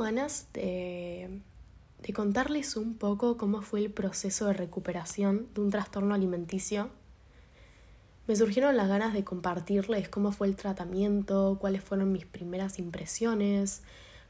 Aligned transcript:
ganas 0.00 0.48
de, 0.52 1.40
de 2.02 2.12
contarles 2.12 2.76
un 2.76 2.94
poco 2.94 3.36
cómo 3.36 3.62
fue 3.62 3.80
el 3.80 3.90
proceso 3.90 4.46
de 4.46 4.52
recuperación 4.52 5.48
de 5.54 5.60
un 5.60 5.70
trastorno 5.70 6.14
alimenticio. 6.14 6.90
Me 8.26 8.36
surgieron 8.36 8.76
las 8.76 8.88
ganas 8.88 9.14
de 9.14 9.24
compartirles 9.24 10.08
cómo 10.08 10.32
fue 10.32 10.48
el 10.48 10.56
tratamiento, 10.56 11.56
cuáles 11.60 11.82
fueron 11.82 12.12
mis 12.12 12.26
primeras 12.26 12.78
impresiones, 12.78 13.82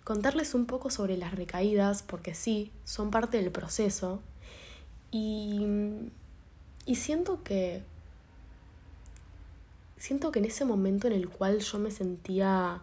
contarles 0.05 0.55
un 0.55 0.67
poco 0.67 0.91
sobre 0.91 1.17
las 1.17 1.35
recaídas, 1.35 2.03
porque 2.03 2.35
sí, 2.35 2.71
son 2.85 3.11
parte 3.11 3.39
del 3.39 3.51
proceso. 3.51 4.21
Y, 5.11 5.67
y 6.87 6.95
siento 6.95 7.43
que 7.43 7.83
siento 9.97 10.31
que 10.31 10.39
en 10.39 10.45
ese 10.45 10.65
momento 10.65 11.07
en 11.09 11.13
el 11.13 11.29
cual 11.29 11.59
yo 11.59 11.79
me 11.79 11.91
sentía 11.91 12.83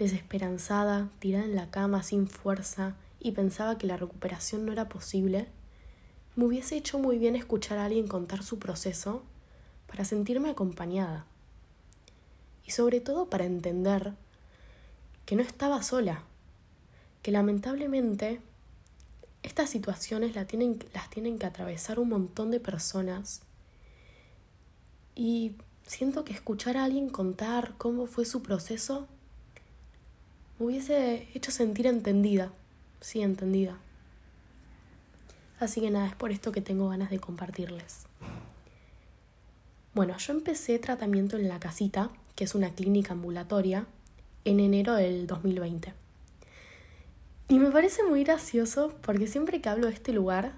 desesperanzada, 0.00 1.10
tirada 1.18 1.44
en 1.44 1.54
la 1.54 1.70
cama 1.70 2.02
sin 2.02 2.26
fuerza 2.26 2.96
y 3.20 3.32
pensaba 3.32 3.78
que 3.78 3.86
la 3.86 3.96
recuperación 3.96 4.64
no 4.64 4.72
era 4.72 4.88
posible, 4.88 5.46
me 6.36 6.46
hubiese 6.46 6.76
hecho 6.76 6.98
muy 6.98 7.18
bien 7.18 7.36
escuchar 7.36 7.78
a 7.78 7.84
alguien 7.84 8.08
contar 8.08 8.42
su 8.42 8.58
proceso 8.58 9.22
para 9.86 10.04
sentirme 10.04 10.50
acompañada. 10.50 11.26
Y 12.66 12.70
sobre 12.70 13.00
todo 13.00 13.28
para 13.28 13.44
entender 13.44 14.14
que 15.26 15.36
no 15.36 15.42
estaba 15.42 15.82
sola, 15.82 16.22
que 17.22 17.30
lamentablemente 17.30 18.40
estas 19.42 19.68
situaciones 19.68 20.34
las 20.34 20.46
tienen, 20.46 20.78
las 20.94 21.10
tienen 21.10 21.38
que 21.38 21.46
atravesar 21.46 21.98
un 21.98 22.08
montón 22.08 22.50
de 22.50 22.60
personas 22.60 23.42
y 25.14 25.56
siento 25.86 26.24
que 26.24 26.32
escuchar 26.32 26.76
a 26.76 26.84
alguien 26.84 27.10
contar 27.10 27.74
cómo 27.76 28.06
fue 28.06 28.24
su 28.24 28.42
proceso 28.42 29.08
hubiese 30.60 31.26
hecho 31.34 31.50
sentir 31.50 31.86
entendida, 31.86 32.52
sí, 33.00 33.22
entendida. 33.22 33.78
Así 35.58 35.80
que 35.80 35.90
nada, 35.90 36.06
es 36.06 36.14
por 36.14 36.30
esto 36.30 36.52
que 36.52 36.60
tengo 36.60 36.90
ganas 36.90 37.10
de 37.10 37.18
compartirles. 37.18 38.04
Bueno, 39.94 40.16
yo 40.18 40.32
empecé 40.32 40.78
tratamiento 40.78 41.36
en 41.36 41.48
la 41.48 41.58
casita, 41.58 42.10
que 42.36 42.44
es 42.44 42.54
una 42.54 42.70
clínica 42.74 43.14
ambulatoria, 43.14 43.86
en 44.44 44.60
enero 44.60 44.94
del 44.94 45.26
2020. 45.26 45.94
Y 47.48 47.58
me 47.58 47.70
parece 47.70 48.04
muy 48.04 48.22
gracioso 48.22 48.94
porque 49.00 49.26
siempre 49.26 49.60
que 49.60 49.68
hablo 49.68 49.88
de 49.88 49.94
este 49.94 50.12
lugar 50.12 50.52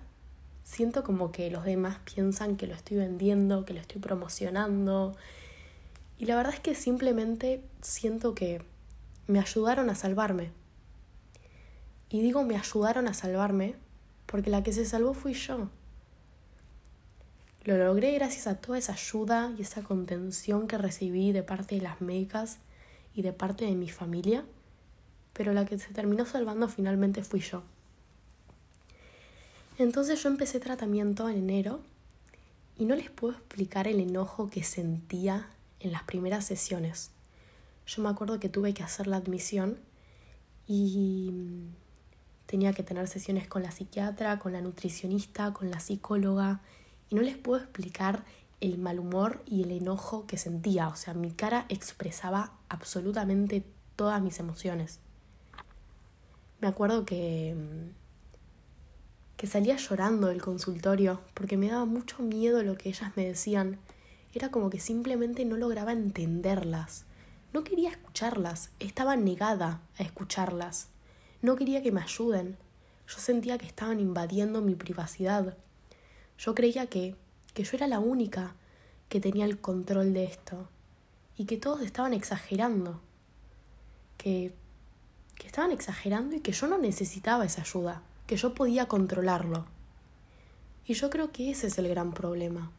siento 0.64 1.04
como 1.04 1.32
que 1.32 1.50
los 1.50 1.64
demás 1.64 1.98
piensan 2.04 2.56
que 2.56 2.66
lo 2.66 2.74
estoy 2.74 2.96
vendiendo, 2.96 3.64
que 3.64 3.74
lo 3.74 3.80
estoy 3.80 4.00
promocionando. 4.00 5.16
Y 6.18 6.26
la 6.26 6.36
verdad 6.36 6.54
es 6.54 6.60
que 6.60 6.74
simplemente 6.74 7.62
siento 7.80 8.34
que 8.34 8.62
me 9.26 9.38
ayudaron 9.38 9.90
a 9.90 9.94
salvarme. 9.94 10.50
Y 12.08 12.20
digo 12.20 12.44
me 12.44 12.56
ayudaron 12.56 13.08
a 13.08 13.14
salvarme 13.14 13.76
porque 14.26 14.50
la 14.50 14.62
que 14.62 14.72
se 14.72 14.84
salvó 14.84 15.14
fui 15.14 15.34
yo. 15.34 15.68
Lo 17.64 17.78
logré 17.78 18.12
gracias 18.12 18.46
a 18.46 18.56
toda 18.56 18.78
esa 18.78 18.94
ayuda 18.94 19.54
y 19.56 19.62
esa 19.62 19.82
contención 19.82 20.66
que 20.66 20.78
recibí 20.78 21.32
de 21.32 21.42
parte 21.42 21.76
de 21.76 21.82
las 21.82 22.00
médicas 22.00 22.58
y 23.14 23.22
de 23.22 23.32
parte 23.32 23.64
de 23.64 23.76
mi 23.76 23.88
familia, 23.88 24.44
pero 25.32 25.52
la 25.52 25.64
que 25.64 25.78
se 25.78 25.92
terminó 25.92 26.26
salvando 26.26 26.68
finalmente 26.68 27.22
fui 27.22 27.40
yo. 27.40 27.62
Entonces 29.78 30.22
yo 30.22 30.28
empecé 30.28 30.60
tratamiento 30.60 31.28
en 31.28 31.38
enero 31.38 31.80
y 32.76 32.84
no 32.84 32.96
les 32.96 33.10
puedo 33.10 33.34
explicar 33.34 33.86
el 33.86 34.00
enojo 34.00 34.50
que 34.50 34.64
sentía 34.64 35.48
en 35.78 35.92
las 35.92 36.02
primeras 36.02 36.44
sesiones. 36.44 37.10
Yo 37.86 38.02
me 38.02 38.08
acuerdo 38.08 38.40
que 38.40 38.48
tuve 38.48 38.74
que 38.74 38.82
hacer 38.82 39.06
la 39.06 39.16
admisión 39.16 39.78
y 40.66 41.30
mm, 41.32 41.74
tenía 42.46 42.72
que 42.72 42.82
tener 42.82 43.08
sesiones 43.08 43.48
con 43.48 43.62
la 43.62 43.70
psiquiatra, 43.70 44.38
con 44.38 44.52
la 44.52 44.60
nutricionista, 44.60 45.52
con 45.52 45.70
la 45.70 45.80
psicóloga 45.80 46.60
y 47.08 47.14
no 47.14 47.22
les 47.22 47.36
puedo 47.36 47.62
explicar 47.62 48.24
el 48.60 48.78
mal 48.78 49.00
humor 49.00 49.42
y 49.46 49.62
el 49.62 49.72
enojo 49.72 50.26
que 50.26 50.38
sentía. 50.38 50.88
O 50.88 50.96
sea, 50.96 51.14
mi 51.14 51.32
cara 51.32 51.66
expresaba 51.68 52.52
absolutamente 52.68 53.64
todas 53.96 54.22
mis 54.22 54.38
emociones. 54.38 55.00
Me 56.60 56.68
acuerdo 56.68 57.04
que 57.04 57.56
mm, 57.56 58.02
que 59.42 59.48
salía 59.48 59.76
llorando 59.76 60.28
del 60.28 60.40
consultorio 60.40 61.20
porque 61.34 61.56
me 61.56 61.66
daba 61.66 61.84
mucho 61.84 62.22
miedo 62.22 62.62
lo 62.62 62.78
que 62.78 62.90
ellas 62.90 63.10
me 63.16 63.26
decían. 63.26 63.80
Era 64.32 64.52
como 64.52 64.70
que 64.70 64.78
simplemente 64.78 65.44
no 65.44 65.56
lograba 65.56 65.90
entenderlas. 65.90 67.06
No 67.52 67.64
quería 67.64 67.90
escucharlas, 67.90 68.70
estaba 68.80 69.14
negada 69.16 69.82
a 69.98 70.02
escucharlas. 70.02 70.88
No 71.42 71.56
quería 71.56 71.82
que 71.82 71.92
me 71.92 72.00
ayuden. 72.00 72.56
Yo 73.06 73.18
sentía 73.18 73.58
que 73.58 73.66
estaban 73.66 74.00
invadiendo 74.00 74.62
mi 74.62 74.74
privacidad. 74.74 75.56
Yo 76.38 76.54
creía 76.54 76.86
que, 76.86 77.14
que 77.52 77.64
yo 77.64 77.76
era 77.76 77.86
la 77.86 77.98
única 77.98 78.54
que 79.08 79.20
tenía 79.20 79.44
el 79.44 79.60
control 79.60 80.14
de 80.14 80.24
esto 80.24 80.68
y 81.36 81.44
que 81.44 81.58
todos 81.58 81.82
estaban 81.82 82.14
exagerando. 82.14 83.00
Que, 84.16 84.54
que 85.34 85.46
estaban 85.46 85.72
exagerando 85.72 86.36
y 86.36 86.40
que 86.40 86.52
yo 86.52 86.66
no 86.68 86.78
necesitaba 86.78 87.44
esa 87.44 87.62
ayuda 87.62 88.02
que 88.26 88.36
yo 88.36 88.54
podía 88.54 88.86
controlarlo. 88.86 89.66
Y 90.86 90.94
yo 90.94 91.10
creo 91.10 91.32
que 91.32 91.50
ese 91.50 91.66
es 91.66 91.76
el 91.76 91.88
gran 91.88 92.12
problema. 92.12 92.70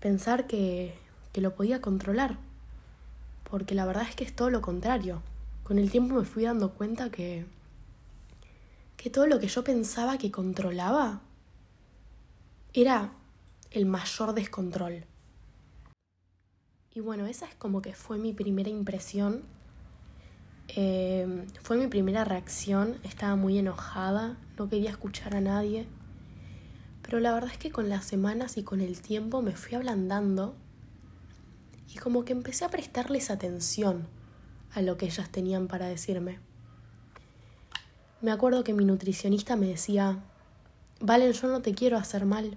Pensar 0.00 0.46
que, 0.48 0.94
que 1.32 1.40
lo 1.40 1.54
podía 1.54 1.80
controlar. 1.80 2.38
Porque 3.50 3.74
la 3.74 3.86
verdad 3.86 4.06
es 4.08 4.14
que 4.14 4.24
es 4.24 4.34
todo 4.34 4.50
lo 4.50 4.60
contrario. 4.60 5.22
Con 5.62 5.78
el 5.78 5.90
tiempo 5.90 6.14
me 6.14 6.24
fui 6.24 6.44
dando 6.44 6.72
cuenta 6.72 7.10
que, 7.10 7.46
que 8.96 9.10
todo 9.10 9.26
lo 9.26 9.40
que 9.40 9.48
yo 9.48 9.64
pensaba 9.64 10.18
que 10.18 10.30
controlaba 10.30 11.20
era 12.72 13.12
el 13.70 13.86
mayor 13.86 14.34
descontrol. 14.34 15.04
Y 16.94 17.00
bueno, 17.00 17.26
esa 17.26 17.46
es 17.46 17.54
como 17.54 17.82
que 17.82 17.94
fue 17.94 18.18
mi 18.18 18.32
primera 18.32 18.70
impresión 18.70 19.42
Em, 20.68 21.46
fue 21.62 21.76
mi 21.76 21.86
primera 21.86 22.24
reacción, 22.24 22.96
estaba 23.04 23.36
muy 23.36 23.58
enojada, 23.58 24.36
no 24.58 24.68
quería 24.68 24.90
escuchar 24.90 25.36
a 25.36 25.40
nadie, 25.40 25.86
pero 27.02 27.20
la 27.20 27.32
verdad 27.32 27.50
es 27.52 27.58
que 27.58 27.70
con 27.70 27.88
las 27.88 28.04
semanas 28.04 28.56
y 28.56 28.62
con 28.62 28.80
el 28.80 29.00
tiempo 29.00 29.42
me 29.42 29.52
fui 29.52 29.76
ablandando 29.76 30.56
y 31.88 31.98
como 31.98 32.24
que 32.24 32.32
empecé 32.32 32.64
a 32.64 32.70
prestarles 32.70 33.30
atención 33.30 34.06
a 34.72 34.82
lo 34.82 34.96
que 34.96 35.06
ellas 35.06 35.30
tenían 35.30 35.68
para 35.68 35.86
decirme. 35.86 36.38
Me 38.20 38.30
acuerdo 38.30 38.64
que 38.64 38.72
mi 38.72 38.84
nutricionista 38.84 39.56
me 39.56 39.66
decía, 39.66 40.22
Valen, 41.00 41.32
yo 41.32 41.48
no 41.48 41.62
te 41.62 41.74
quiero 41.74 41.98
hacer 41.98 42.24
mal, 42.24 42.56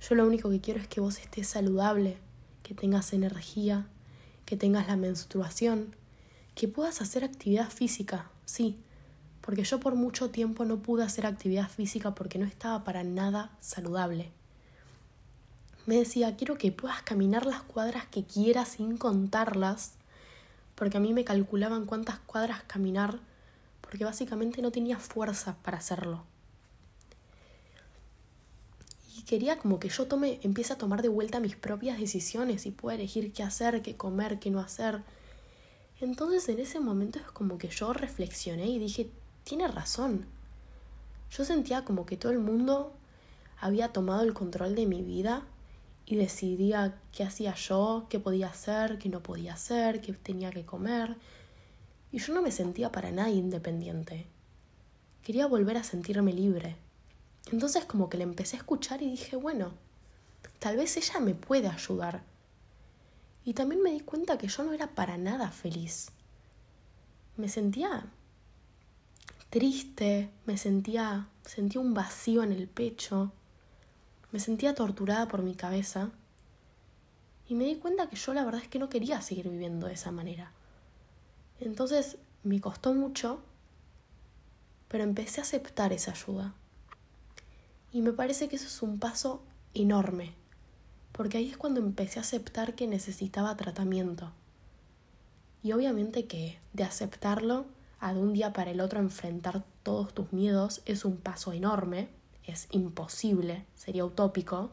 yo 0.00 0.14
lo 0.14 0.26
único 0.26 0.48
que 0.50 0.60
quiero 0.60 0.80
es 0.80 0.86
que 0.86 1.00
vos 1.00 1.18
estés 1.18 1.48
saludable, 1.48 2.18
que 2.62 2.74
tengas 2.74 3.12
energía, 3.12 3.86
que 4.44 4.56
tengas 4.56 4.86
la 4.86 4.96
menstruación, 4.96 5.96
que 6.54 6.68
puedas 6.68 7.00
hacer 7.00 7.24
actividad 7.24 7.68
física, 7.68 8.30
sí, 8.44 8.78
porque 9.40 9.64
yo 9.64 9.80
por 9.80 9.94
mucho 9.94 10.30
tiempo 10.30 10.64
no 10.64 10.82
pude 10.82 11.04
hacer 11.04 11.26
actividad 11.26 11.68
física 11.68 12.14
porque 12.14 12.38
no 12.38 12.46
estaba 12.46 12.84
para 12.84 13.02
nada 13.02 13.56
saludable. 13.60 14.30
Me 15.88 15.96
decía, 15.96 16.36
quiero 16.36 16.58
que 16.58 16.70
puedas 16.70 17.02
caminar 17.02 17.46
las 17.46 17.62
cuadras 17.62 18.06
que 18.06 18.24
quieras 18.24 18.68
sin 18.68 18.98
contarlas, 18.98 19.94
porque 20.74 20.98
a 20.98 21.00
mí 21.00 21.14
me 21.14 21.24
calculaban 21.24 21.86
cuántas 21.86 22.18
cuadras 22.18 22.62
caminar, 22.64 23.20
porque 23.80 24.04
básicamente 24.04 24.60
no 24.60 24.70
tenía 24.70 24.98
fuerza 24.98 25.56
para 25.62 25.78
hacerlo. 25.78 26.24
Y 29.16 29.22
quería 29.22 29.58
como 29.58 29.80
que 29.80 29.88
yo 29.88 30.06
tome, 30.06 30.38
empiece 30.42 30.74
a 30.74 30.78
tomar 30.78 31.00
de 31.00 31.08
vuelta 31.08 31.40
mis 31.40 31.56
propias 31.56 31.98
decisiones 31.98 32.66
y 32.66 32.70
pueda 32.70 32.96
elegir 32.96 33.32
qué 33.32 33.42
hacer, 33.42 33.80
qué 33.80 33.96
comer, 33.96 34.38
qué 34.38 34.50
no 34.50 34.60
hacer 34.60 35.02
entonces 36.00 36.48
en 36.48 36.60
ese 36.60 36.78
momento 36.78 37.18
es 37.18 37.26
como 37.32 37.58
que 37.58 37.68
yo 37.68 37.92
reflexioné 37.92 38.66
y 38.66 38.78
dije, 38.78 39.10
tiene 39.44 39.66
razón. 39.66 40.26
Yo 41.30 41.44
sentía 41.44 41.84
como 41.84 42.06
que 42.06 42.16
todo 42.16 42.30
el 42.32 42.38
mundo 42.38 42.92
había 43.60 43.92
tomado 43.92 44.22
el 44.22 44.32
control 44.32 44.74
de 44.76 44.86
mi 44.86 45.02
vida 45.02 45.42
y 46.08 46.16
decidía 46.16 46.98
qué 47.12 47.22
hacía 47.22 47.54
yo, 47.54 48.06
qué 48.08 48.18
podía 48.18 48.48
hacer, 48.48 48.98
qué 48.98 49.10
no 49.10 49.22
podía 49.22 49.52
hacer, 49.52 50.00
qué 50.00 50.14
tenía 50.14 50.50
que 50.50 50.64
comer. 50.64 51.16
Y 52.10 52.18
yo 52.18 52.32
no 52.32 52.40
me 52.40 52.50
sentía 52.50 52.90
para 52.90 53.10
nada 53.12 53.28
independiente. 53.28 54.26
Quería 55.22 55.46
volver 55.46 55.76
a 55.76 55.84
sentirme 55.84 56.32
libre. 56.32 56.76
Entonces 57.52 57.84
como 57.84 58.08
que 58.08 58.16
le 58.16 58.24
empecé 58.24 58.56
a 58.56 58.60
escuchar 58.60 59.02
y 59.02 59.10
dije, 59.10 59.36
bueno, 59.36 59.72
tal 60.58 60.78
vez 60.78 60.96
ella 60.96 61.20
me 61.20 61.34
puede 61.34 61.68
ayudar 61.68 62.22
y 63.44 63.52
también 63.52 63.82
me 63.82 63.92
di 63.92 64.00
cuenta 64.00 64.38
que 64.38 64.48
yo 64.48 64.62
no 64.62 64.72
era 64.72 64.94
para 64.94 65.18
nada 65.18 65.50
feliz. 65.50 66.10
Me 67.36 67.48
sentía 67.48 68.06
triste, 69.50 70.30
me 70.46 70.56
sentía, 70.56 71.28
sentía 71.44 71.80
un 71.80 71.92
vacío 71.92 72.42
en 72.42 72.52
el 72.52 72.66
pecho, 72.66 73.32
me 74.32 74.40
sentía 74.40 74.74
torturada 74.74 75.28
por 75.28 75.42
mi 75.42 75.54
cabeza. 75.54 76.10
Y 77.48 77.54
me 77.54 77.64
di 77.64 77.76
cuenta 77.76 78.08
que 78.08 78.16
yo 78.16 78.34
la 78.34 78.44
verdad 78.44 78.62
es 78.62 78.68
que 78.68 78.78
no 78.78 78.88
quería 78.88 79.22
seguir 79.22 79.48
viviendo 79.48 79.86
de 79.86 79.94
esa 79.94 80.10
manera. 80.10 80.52
Entonces 81.60 82.18
me 82.42 82.60
costó 82.60 82.94
mucho 82.94 83.40
pero 84.88 85.04
empecé 85.04 85.40
a 85.40 85.44
aceptar 85.44 85.92
esa 85.92 86.12
ayuda. 86.12 86.54
Y 87.92 88.02
me 88.02 88.12
parece 88.12 88.48
que 88.48 88.56
eso 88.56 88.66
es 88.66 88.82
un 88.82 88.98
paso 88.98 89.42
enorme, 89.74 90.34
porque 91.12 91.38
ahí 91.38 91.50
es 91.50 91.56
cuando 91.56 91.80
empecé 91.80 92.18
a 92.18 92.22
aceptar 92.22 92.74
que 92.74 92.86
necesitaba 92.86 93.56
tratamiento. 93.56 94.32
Y 95.62 95.72
obviamente 95.72 96.26
que 96.26 96.58
de 96.72 96.84
aceptarlo 96.84 97.66
a 98.00 98.14
de 98.14 98.20
un 98.20 98.32
día 98.32 98.52
para 98.52 98.70
el 98.70 98.80
otro 98.80 98.98
enfrentar 98.98 99.64
todos 99.82 100.14
tus 100.14 100.32
miedos 100.32 100.82
es 100.86 101.04
un 101.04 101.16
paso 101.16 101.52
enorme, 101.52 102.08
es 102.52 102.68
imposible, 102.70 103.64
sería 103.74 104.04
utópico. 104.04 104.70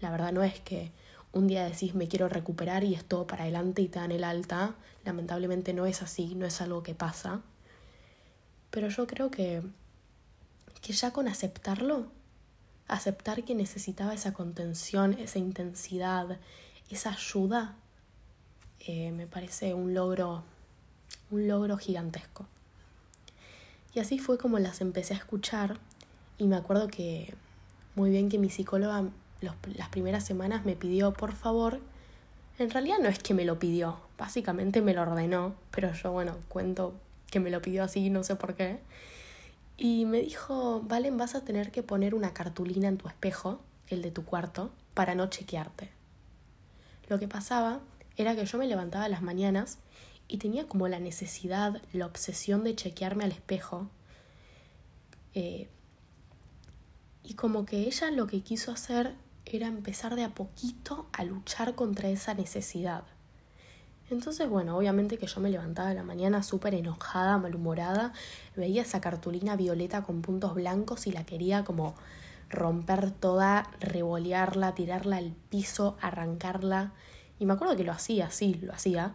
La 0.00 0.10
verdad 0.10 0.32
no 0.32 0.42
es 0.42 0.60
que 0.60 0.90
un 1.32 1.46
día 1.46 1.64
decís 1.64 1.94
me 1.94 2.08
quiero 2.08 2.28
recuperar 2.28 2.84
y 2.84 2.94
es 2.94 3.04
todo 3.04 3.26
para 3.26 3.42
adelante 3.42 3.82
y 3.82 3.88
te 3.88 3.98
dan 3.98 4.12
el 4.12 4.24
alta. 4.24 4.74
Lamentablemente 5.04 5.74
no 5.74 5.86
es 5.86 6.02
así, 6.02 6.34
no 6.34 6.46
es 6.46 6.60
algo 6.60 6.82
que 6.82 6.94
pasa. 6.94 7.40
Pero 8.70 8.88
yo 8.88 9.06
creo 9.06 9.30
que, 9.30 9.62
que 10.80 10.92
ya 10.92 11.12
con 11.12 11.28
aceptarlo, 11.28 12.06
aceptar 12.88 13.44
que 13.44 13.54
necesitaba 13.54 14.14
esa 14.14 14.32
contención, 14.32 15.14
esa 15.14 15.38
intensidad, 15.38 16.38
esa 16.90 17.10
ayuda, 17.10 17.76
eh, 18.80 19.10
me 19.12 19.26
parece 19.26 19.74
un 19.74 19.94
logro, 19.94 20.42
un 21.30 21.48
logro 21.48 21.76
gigantesco. 21.78 22.46
Y 23.94 24.00
así 24.00 24.18
fue 24.18 24.38
como 24.38 24.58
las 24.58 24.80
empecé 24.80 25.14
a 25.14 25.18
escuchar 25.18 25.78
y 26.38 26.44
me 26.46 26.56
acuerdo 26.56 26.88
que 26.88 27.34
muy 27.94 28.10
bien 28.10 28.28
que 28.28 28.38
mi 28.38 28.50
psicóloga 28.50 29.04
las 29.40 29.88
primeras 29.90 30.24
semanas 30.24 30.64
me 30.64 30.74
pidió, 30.74 31.12
por 31.12 31.32
favor, 31.32 31.80
en 32.58 32.70
realidad 32.70 32.98
no 33.00 33.08
es 33.08 33.18
que 33.18 33.34
me 33.34 33.44
lo 33.44 33.58
pidió, 33.58 33.98
básicamente 34.18 34.80
me 34.80 34.94
lo 34.94 35.02
ordenó, 35.02 35.54
pero 35.70 35.92
yo, 35.92 36.12
bueno, 36.12 36.36
cuento 36.48 36.94
que 37.30 37.40
me 37.40 37.50
lo 37.50 37.60
pidió 37.60 37.84
así, 37.84 38.10
no 38.10 38.24
sé 38.24 38.36
por 38.36 38.54
qué. 38.54 38.78
Y 39.76 40.04
me 40.06 40.20
dijo, 40.20 40.82
Valen, 40.84 41.16
vas 41.18 41.34
a 41.34 41.44
tener 41.44 41.72
que 41.72 41.82
poner 41.82 42.14
una 42.14 42.32
cartulina 42.32 42.88
en 42.88 42.96
tu 42.96 43.08
espejo, 43.08 43.58
el 43.88 44.02
de 44.02 44.12
tu 44.12 44.24
cuarto, 44.24 44.70
para 44.94 45.14
no 45.14 45.26
chequearte. 45.26 45.90
Lo 47.08 47.18
que 47.18 47.28
pasaba 47.28 47.80
era 48.16 48.36
que 48.36 48.46
yo 48.46 48.58
me 48.58 48.68
levantaba 48.68 49.08
las 49.08 49.20
mañanas 49.20 49.78
y 50.28 50.38
tenía 50.38 50.66
como 50.68 50.88
la 50.88 51.00
necesidad, 51.00 51.82
la 51.92 52.06
obsesión 52.06 52.62
de 52.64 52.76
chequearme 52.76 53.24
al 53.24 53.32
espejo. 53.32 53.88
Eh, 55.34 55.68
y 57.24 57.34
como 57.34 57.64
que 57.64 57.78
ella 57.78 58.10
lo 58.10 58.26
que 58.26 58.42
quiso 58.42 58.70
hacer 58.70 59.14
era 59.46 59.66
empezar 59.66 60.14
de 60.14 60.24
a 60.24 60.34
poquito 60.34 61.06
a 61.12 61.24
luchar 61.24 61.74
contra 61.74 62.08
esa 62.08 62.34
necesidad. 62.34 63.04
Entonces, 64.10 64.48
bueno, 64.48 64.76
obviamente 64.76 65.16
que 65.16 65.26
yo 65.26 65.40
me 65.40 65.50
levantaba 65.50 65.88
de 65.88 65.94
la 65.94 66.02
mañana 66.02 66.42
súper 66.42 66.74
enojada, 66.74 67.38
malhumorada, 67.38 68.12
veía 68.54 68.82
esa 68.82 69.00
cartulina 69.00 69.56
violeta 69.56 70.02
con 70.02 70.20
puntos 70.20 70.54
blancos 70.54 71.06
y 71.06 71.12
la 71.12 71.24
quería 71.24 71.64
como 71.64 71.94
romper 72.50 73.10
toda, 73.10 73.70
revolearla, 73.80 74.74
tirarla 74.74 75.16
al 75.16 75.32
piso, 75.48 75.96
arrancarla. 76.02 76.92
Y 77.38 77.46
me 77.46 77.54
acuerdo 77.54 77.76
que 77.76 77.84
lo 77.84 77.92
hacía, 77.92 78.30
sí, 78.30 78.54
lo 78.62 78.74
hacía. 78.74 79.14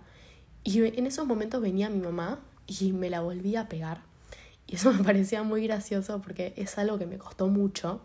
Y 0.64 0.84
en 0.84 1.06
esos 1.06 1.28
momentos 1.28 1.62
venía 1.62 1.90
mi 1.90 2.00
mamá 2.00 2.40
y 2.66 2.92
me 2.92 3.12
la 3.12 3.22
volvía 3.22 3.62
a 3.62 3.70
pegar. 3.70 4.09
Y 4.70 4.76
eso 4.76 4.94
me 4.94 5.04
parecía 5.04 5.44
muy 5.44 5.66
gracioso 5.66 6.22
porque 6.22 6.54
es 6.56 6.78
algo 6.78 7.00
que 7.00 7.08
me 7.08 7.18
costó 7.18 7.48
mucho. 7.48 8.02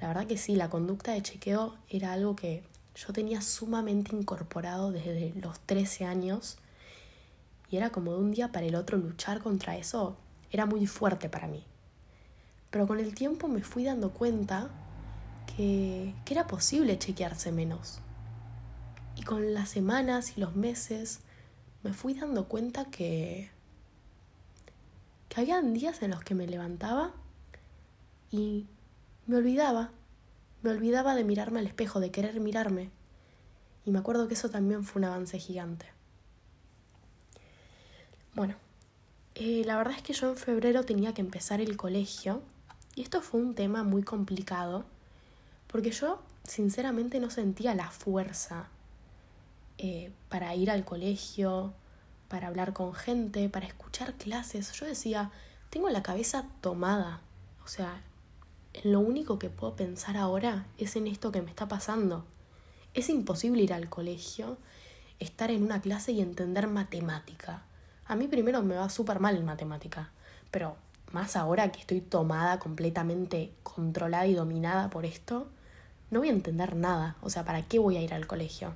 La 0.00 0.08
verdad 0.08 0.26
que 0.26 0.36
sí, 0.36 0.54
la 0.54 0.68
conducta 0.70 1.12
de 1.12 1.22
chequeo 1.22 1.76
era 1.88 2.12
algo 2.12 2.36
que 2.36 2.62
yo 2.94 3.12
tenía 3.12 3.40
sumamente 3.40 4.14
incorporado 4.14 4.92
desde 4.92 5.32
los 5.40 5.58
13 5.60 6.04
años 6.04 6.58
y 7.70 7.76
era 7.76 7.90
como 7.90 8.12
de 8.12 8.18
un 8.18 8.30
día 8.30 8.52
para 8.52 8.66
el 8.66 8.74
otro 8.74 8.96
luchar 8.98 9.40
contra 9.40 9.76
eso, 9.76 10.16
era 10.50 10.66
muy 10.66 10.86
fuerte 10.86 11.28
para 11.28 11.48
mí. 11.48 11.64
Pero 12.70 12.86
con 12.86 12.98
el 12.98 13.14
tiempo 13.14 13.48
me 13.48 13.62
fui 13.62 13.84
dando 13.84 14.10
cuenta 14.10 14.70
que, 15.56 16.14
que 16.24 16.34
era 16.34 16.46
posible 16.46 16.98
chequearse 16.98 17.52
menos. 17.52 18.00
Y 19.16 19.22
con 19.22 19.52
las 19.52 19.70
semanas 19.70 20.36
y 20.36 20.40
los 20.40 20.54
meses 20.54 21.20
me 21.82 21.92
fui 21.92 22.14
dando 22.14 22.46
cuenta 22.46 22.86
que, 22.86 23.50
que 25.28 25.40
había 25.40 25.60
días 25.60 26.02
en 26.02 26.10
los 26.10 26.22
que 26.22 26.34
me 26.34 26.46
levantaba 26.46 27.12
y 28.30 28.66
me 29.26 29.36
olvidaba, 29.36 29.90
me 30.62 30.70
olvidaba 30.70 31.14
de 31.14 31.24
mirarme 31.24 31.60
al 31.60 31.66
espejo, 31.66 32.00
de 32.00 32.10
querer 32.10 32.40
mirarme. 32.40 32.90
Y 33.84 33.90
me 33.90 33.98
acuerdo 33.98 34.28
que 34.28 34.34
eso 34.34 34.50
también 34.50 34.84
fue 34.84 35.00
un 35.00 35.06
avance 35.06 35.38
gigante. 35.38 35.86
Bueno, 38.34 38.54
eh, 39.34 39.62
la 39.64 39.76
verdad 39.76 39.94
es 39.96 40.02
que 40.02 40.12
yo 40.12 40.30
en 40.30 40.36
febrero 40.36 40.84
tenía 40.84 41.14
que 41.14 41.20
empezar 41.20 41.60
el 41.60 41.76
colegio 41.76 42.42
y 42.94 43.02
esto 43.02 43.22
fue 43.22 43.40
un 43.40 43.54
tema 43.54 43.84
muy 43.84 44.02
complicado 44.02 44.84
porque 45.68 45.90
yo 45.90 46.20
sinceramente 46.44 47.20
no 47.20 47.30
sentía 47.30 47.74
la 47.74 47.90
fuerza 47.90 48.68
eh, 49.76 50.10
para 50.28 50.54
ir 50.54 50.70
al 50.70 50.84
colegio, 50.84 51.72
para 52.28 52.48
hablar 52.48 52.72
con 52.72 52.94
gente, 52.94 53.48
para 53.48 53.66
escuchar 53.66 54.14
clases. 54.14 54.72
Yo 54.72 54.86
decía, 54.86 55.30
tengo 55.70 55.88
la 55.88 56.02
cabeza 56.02 56.44
tomada. 56.60 57.20
O 57.64 57.68
sea, 57.68 58.02
lo 58.84 59.00
único 59.00 59.38
que 59.38 59.50
puedo 59.50 59.74
pensar 59.74 60.16
ahora 60.16 60.66
es 60.78 60.96
en 60.96 61.06
esto 61.06 61.32
que 61.32 61.42
me 61.42 61.50
está 61.50 61.68
pasando. 61.68 62.24
Es 62.94 63.08
imposible 63.08 63.62
ir 63.62 63.72
al 63.72 63.88
colegio, 63.88 64.58
estar 65.18 65.50
en 65.50 65.62
una 65.62 65.80
clase 65.80 66.12
y 66.12 66.20
entender 66.20 66.68
matemática. 66.68 67.62
A 68.06 68.14
mí 68.14 68.28
primero 68.28 68.62
me 68.62 68.76
va 68.76 68.88
súper 68.88 69.20
mal 69.20 69.36
en 69.36 69.44
matemática, 69.44 70.10
pero 70.50 70.76
más 71.12 71.36
ahora 71.36 71.70
que 71.70 71.80
estoy 71.80 72.00
tomada, 72.00 72.58
completamente 72.58 73.52
controlada 73.62 74.26
y 74.26 74.34
dominada 74.34 74.90
por 74.90 75.04
esto, 75.04 75.48
no 76.10 76.20
voy 76.20 76.28
a 76.28 76.32
entender 76.32 76.76
nada. 76.76 77.16
O 77.22 77.30
sea, 77.30 77.44
¿para 77.44 77.62
qué 77.62 77.78
voy 77.78 77.96
a 77.96 78.02
ir 78.02 78.14
al 78.14 78.26
colegio? 78.26 78.74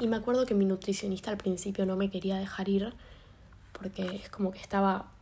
Y 0.00 0.06
me 0.06 0.16
acuerdo 0.16 0.46
que 0.46 0.54
mi 0.54 0.64
nutricionista 0.64 1.30
al 1.30 1.36
principio 1.36 1.86
no 1.86 1.96
me 1.96 2.10
quería 2.10 2.38
dejar 2.38 2.68
ir 2.68 2.92
porque 3.72 4.16
es 4.16 4.28
como 4.30 4.52
que 4.52 4.60
estaba 4.60 5.12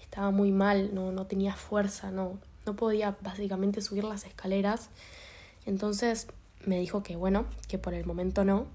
estaba 0.00 0.30
muy 0.30 0.52
mal, 0.52 0.94
no, 0.94 1.12
no 1.12 1.26
tenía 1.26 1.54
fuerza, 1.54 2.10
no, 2.10 2.38
no 2.64 2.74
podía 2.74 3.16
básicamente 3.20 3.82
subir 3.82 4.04
las 4.04 4.24
escaleras. 4.24 4.88
Entonces 5.66 6.28
me 6.64 6.78
dijo 6.78 7.02
que 7.02 7.16
bueno, 7.16 7.46
que 7.68 7.78
por 7.78 7.92
el 7.92 8.06
momento 8.06 8.44
no. 8.44 8.66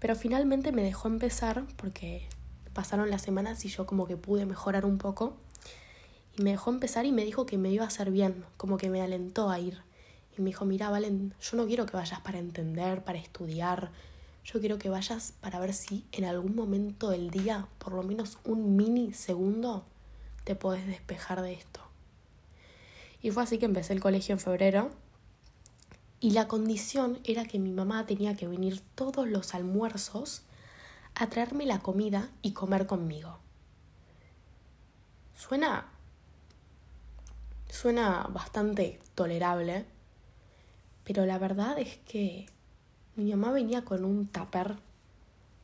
Pero 0.00 0.16
finalmente 0.16 0.72
me 0.72 0.82
dejó 0.82 1.08
empezar 1.08 1.64
porque 1.76 2.26
pasaron 2.72 3.10
las 3.10 3.22
semanas 3.22 3.64
y 3.64 3.68
yo 3.68 3.86
como 3.86 4.06
que 4.06 4.16
pude 4.16 4.46
mejorar 4.46 4.86
un 4.86 4.98
poco. 4.98 5.36
Y 6.36 6.42
me 6.42 6.50
dejó 6.50 6.70
empezar 6.70 7.06
y 7.06 7.12
me 7.12 7.24
dijo 7.24 7.46
que 7.46 7.58
me 7.58 7.70
iba 7.70 7.84
a 7.84 7.88
hacer 7.88 8.10
bien, 8.10 8.44
como 8.56 8.76
que 8.76 8.88
me 8.88 9.02
alentó 9.02 9.50
a 9.50 9.60
ir. 9.60 9.78
Me 10.40 10.46
dijo, 10.46 10.64
mira, 10.64 10.90
Valen, 10.90 11.34
yo 11.40 11.56
no 11.56 11.66
quiero 11.66 11.86
que 11.86 11.96
vayas 11.96 12.20
para 12.20 12.38
entender, 12.38 13.04
para 13.04 13.18
estudiar. 13.18 13.90
Yo 14.44 14.60
quiero 14.60 14.78
que 14.78 14.88
vayas 14.88 15.34
para 15.40 15.60
ver 15.60 15.74
si 15.74 16.04
en 16.12 16.24
algún 16.24 16.54
momento 16.54 17.10
del 17.10 17.30
día, 17.30 17.68
por 17.78 17.92
lo 17.92 18.02
menos 18.02 18.38
un 18.44 18.76
mini 18.76 19.12
segundo, 19.12 19.84
te 20.44 20.54
podés 20.54 20.86
despejar 20.86 21.42
de 21.42 21.52
esto. 21.52 21.80
Y 23.22 23.30
fue 23.30 23.42
así 23.42 23.58
que 23.58 23.66
empecé 23.66 23.92
el 23.92 24.00
colegio 24.00 24.32
en 24.32 24.40
febrero 24.40 24.90
y 26.20 26.30
la 26.30 26.48
condición 26.48 27.18
era 27.24 27.44
que 27.44 27.58
mi 27.58 27.70
mamá 27.70 28.06
tenía 28.06 28.34
que 28.34 28.48
venir 28.48 28.80
todos 28.94 29.28
los 29.28 29.54
almuerzos 29.54 30.42
a 31.14 31.28
traerme 31.28 31.66
la 31.66 31.80
comida 31.80 32.30
y 32.40 32.52
comer 32.52 32.86
conmigo. 32.86 33.38
Suena 35.36 35.86
suena 37.70 38.28
bastante 38.30 39.00
tolerable, 39.14 39.86
pero 41.04 41.26
la 41.26 41.38
verdad 41.38 41.78
es 41.78 41.98
que 42.08 42.46
mi 43.16 43.30
mamá 43.30 43.52
venía 43.52 43.84
con 43.84 44.04
un 44.04 44.26
tupper 44.26 44.76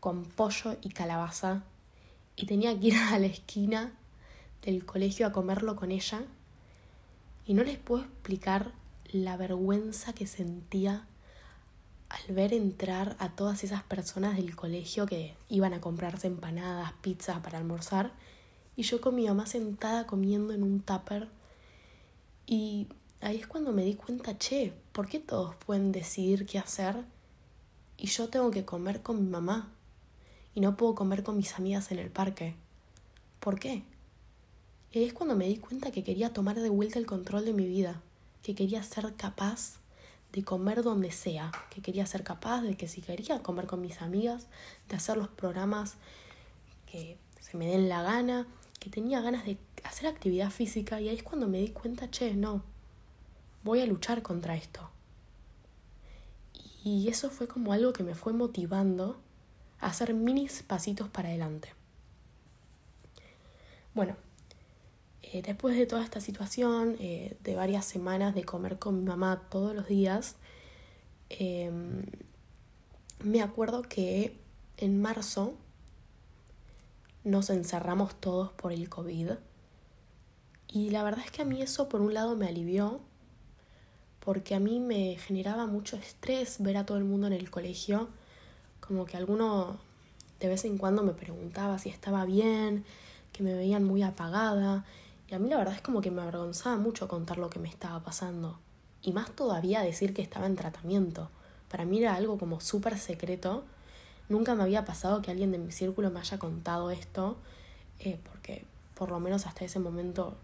con 0.01 0.25
pollo 0.25 0.77
y 0.83 0.91
calabaza 0.91 1.63
y 2.37 2.47
tenía 2.47 2.79
que 2.79 2.89
ir 2.89 2.97
a 3.11 3.19
la 3.19 3.27
esquina 3.27 3.93
del 4.63 4.85
colegio 4.85 5.27
a 5.27 5.33
comerlo 5.33 5.77
con 5.77 5.91
ella. 5.91 6.23
Y 7.47 7.55
no 7.55 7.63
les 7.63 7.79
puedo 7.79 8.03
explicar 8.03 8.73
la 9.13 9.37
vergüenza 9.37 10.13
que 10.13 10.27
sentía 10.27 11.07
al 12.09 12.35
ver 12.35 12.53
entrar 12.53 13.17
a 13.19 13.31
todas 13.31 13.65
esas 13.65 13.83
personas 13.83 14.37
del 14.37 14.55
colegio 14.55 15.07
que 15.07 15.35
iban 15.49 15.75
a 15.75 15.81
comprarse 15.81 16.27
empanadas, 16.27 16.93
pizzas 17.01 17.39
para 17.41 17.59
almorzar. 17.59 18.13
Y 18.77 18.83
yo 18.83 19.01
con 19.01 19.15
mi 19.15 19.27
mamá 19.27 19.47
sentada 19.47 20.07
comiendo 20.07 20.53
en 20.53 20.63
un 20.63 20.81
tupper. 20.81 21.29
Y 22.47 22.89
ahí 23.27 23.39
es 23.39 23.47
cuando 23.49 23.73
me 23.73 23.83
di 23.83 23.95
cuenta, 23.95 24.39
che, 24.39 24.73
¿por 24.93 25.09
qué 25.09 25.19
todos 25.19 25.57
pueden 25.57 25.91
decidir 25.91 26.47
qué 26.47 26.59
hacer 26.59 27.05
y 27.97 28.07
yo 28.07 28.29
tengo 28.29 28.53
que 28.53 28.65
comer 28.65 29.03
con 29.03 29.25
mi 29.25 29.29
mamá 29.29 29.73
y 30.55 30.61
no 30.61 30.77
puedo 30.77 30.95
comer 30.95 31.25
con 31.25 31.37
mis 31.37 31.55
amigas 31.55 31.91
en 31.91 31.99
el 31.99 32.11
parque? 32.11 32.55
¿Por 33.41 33.59
qué? 33.59 33.83
Y 34.93 35.03
es 35.03 35.13
cuando 35.13 35.35
me 35.35 35.49
di 35.49 35.57
cuenta 35.57 35.91
que 35.91 36.05
quería 36.05 36.33
tomar 36.33 36.61
de 36.61 36.69
vuelta 36.69 37.01
el 37.01 37.07
control 37.07 37.45
de 37.45 37.53
mi 37.53 37.67
vida, 37.67 38.01
que 38.45 38.55
quería 38.55 38.83
ser 38.85 39.13
capaz 39.17 39.81
de 40.33 40.45
comer 40.45 40.85
donde 40.85 41.11
sea, 41.11 41.51
que 41.71 41.83
quería 41.83 42.07
ser 42.07 42.23
capaz 42.23 42.63
de 42.63 42.77
que 42.77 42.87
si 42.87 43.03
quería 43.03 43.43
comer 43.43 43.67
con 43.67 43.81
mis 43.81 44.03
amigas, 44.03 44.47
de 44.89 44.97
hacer 44.97 45.17
los 45.17 45.29
programas 45.29 45.97
que 46.87 47.19
se 47.41 47.57
me 47.57 47.67
den 47.67 47.89
la 47.89 48.03
gana, 48.03 48.47
que 48.79 48.89
tenía 48.89 49.21
ganas 49.21 49.45
de 49.45 49.59
hacer 49.83 50.07
actividad 50.07 50.51
física 50.51 51.01
y 51.01 51.09
ahí 51.09 51.17
es 51.17 51.25
cuando 51.25 51.49
me 51.49 51.59
di 51.59 51.71
cuenta, 51.71 52.09
che, 52.09 52.35
no, 52.35 52.63
voy 53.67 53.81
a 53.81 53.87
luchar 53.87 54.23
contra 54.23 54.57
esto. 54.57 54.89
Y 56.85 57.09
eso 57.09 57.31
fue 57.31 57.49
como 57.49 57.73
algo 57.73 57.93
que 57.93 58.05
me 58.05 58.15
fue 58.15 58.33
motivando 58.33 59.21
a 59.81 59.89
hacer 59.89 60.15
minis 60.15 60.63
pasitos 60.63 61.09
para 61.09 61.29
adelante. 61.29 61.75
Bueno, 63.93 64.17
eh, 65.23 65.43
después 65.43 65.77
de 65.77 65.87
toda 65.87 66.05
esta 66.05 66.21
situación, 66.21 66.97
eh, 67.01 67.37
de 67.43 67.57
varias 67.57 67.85
semanas 67.85 68.35
de 68.37 68.45
comer 68.45 68.79
con 68.79 69.01
mi 69.01 69.05
mamá 69.05 69.49
todos 69.51 69.75
los 69.75 69.89
días, 69.89 70.37
em, 71.29 72.05
me 73.19 73.43
acuerdo 73.43 73.83
que 73.83 74.39
en 74.77 75.03
marzo 75.03 75.55
nos 77.25 77.51
encerramos 77.51 78.15
todos 78.21 78.53
por 78.53 78.73
el 78.73 78.89
COVID. 78.89 79.33
Y 80.69 80.91
la 80.91 81.03
verdad 81.03 81.25
es 81.25 81.33
que 81.33 81.43
a 81.43 81.45
mí 81.45 81.61
eso 81.63 81.89
por 81.89 82.01
un 82.01 82.15
lado 82.15 82.37
me 82.37 82.47
alivió, 82.47 83.01
porque 84.27 84.57
a 84.57 84.59
mí 84.59 84.81
me 84.81 85.15
generaba 85.19 85.67
mucho 85.67 85.97
estrés 85.97 86.57
ver 86.59 86.79
a 86.79 86.85
todo 86.85 86.99
el 86.99 87.05
mundo 87.05 87.29
en 87.29 87.33
el 87.33 87.49
colegio, 87.49 88.09
como 88.81 89.05
que 89.05 89.17
alguno 89.17 89.79
de 90.41 90.49
vez 90.49 90.65
en 90.65 90.79
cuando 90.79 91.05
me 91.05 91.13
preguntaba 91.13 91.79
si 91.79 91.91
estaba 91.91 92.25
bien, 92.25 92.85
que 93.33 93.45
me 93.45 93.55
veían 93.55 93.85
muy 93.85 94.03
apagada, 94.03 94.85
y 95.29 95.37
a 95.37 95.39
mí 95.39 95.49
la 95.49 95.59
verdad 95.59 95.75
es 95.75 95.81
como 95.81 96.01
que 96.01 96.11
me 96.11 96.23
avergonzaba 96.23 96.77
mucho 96.77 97.07
contar 97.07 97.39
lo 97.39 97.51
que 97.51 97.61
me 97.61 97.69
estaba 97.69 98.01
pasando, 98.01 98.59
y 99.01 99.13
más 99.13 99.31
todavía 99.31 99.81
decir 99.83 100.13
que 100.13 100.23
estaba 100.23 100.47
en 100.47 100.57
tratamiento. 100.57 101.31
Para 101.71 101.85
mí 101.85 102.01
era 102.01 102.17
algo 102.17 102.37
como 102.37 102.61
súper 102.61 102.99
secreto. 102.99 103.63
Nunca 104.29 104.57
me 104.57 104.65
había 104.65 104.85
pasado 104.85 105.23
que 105.23 105.31
alguien 105.31 105.53
de 105.53 105.59
mi 105.59 105.71
círculo 105.71 106.11
me 106.11 106.19
haya 106.19 106.37
contado 106.37 106.91
esto, 106.91 107.37
eh, 108.01 108.19
porque 108.29 108.65
por 108.97 109.09
lo 109.09 109.21
menos 109.21 109.47
hasta 109.47 109.65
ese 109.65 109.79
momento 109.79 110.35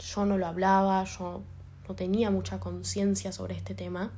yo 0.00 0.26
no 0.26 0.38
lo 0.38 0.48
hablaba, 0.48 1.04
yo 1.04 1.42
no 1.90 1.96
tenía 1.96 2.30
mucha 2.30 2.60
conciencia 2.60 3.32
sobre 3.32 3.56
este 3.56 3.74
tema. 3.74 4.12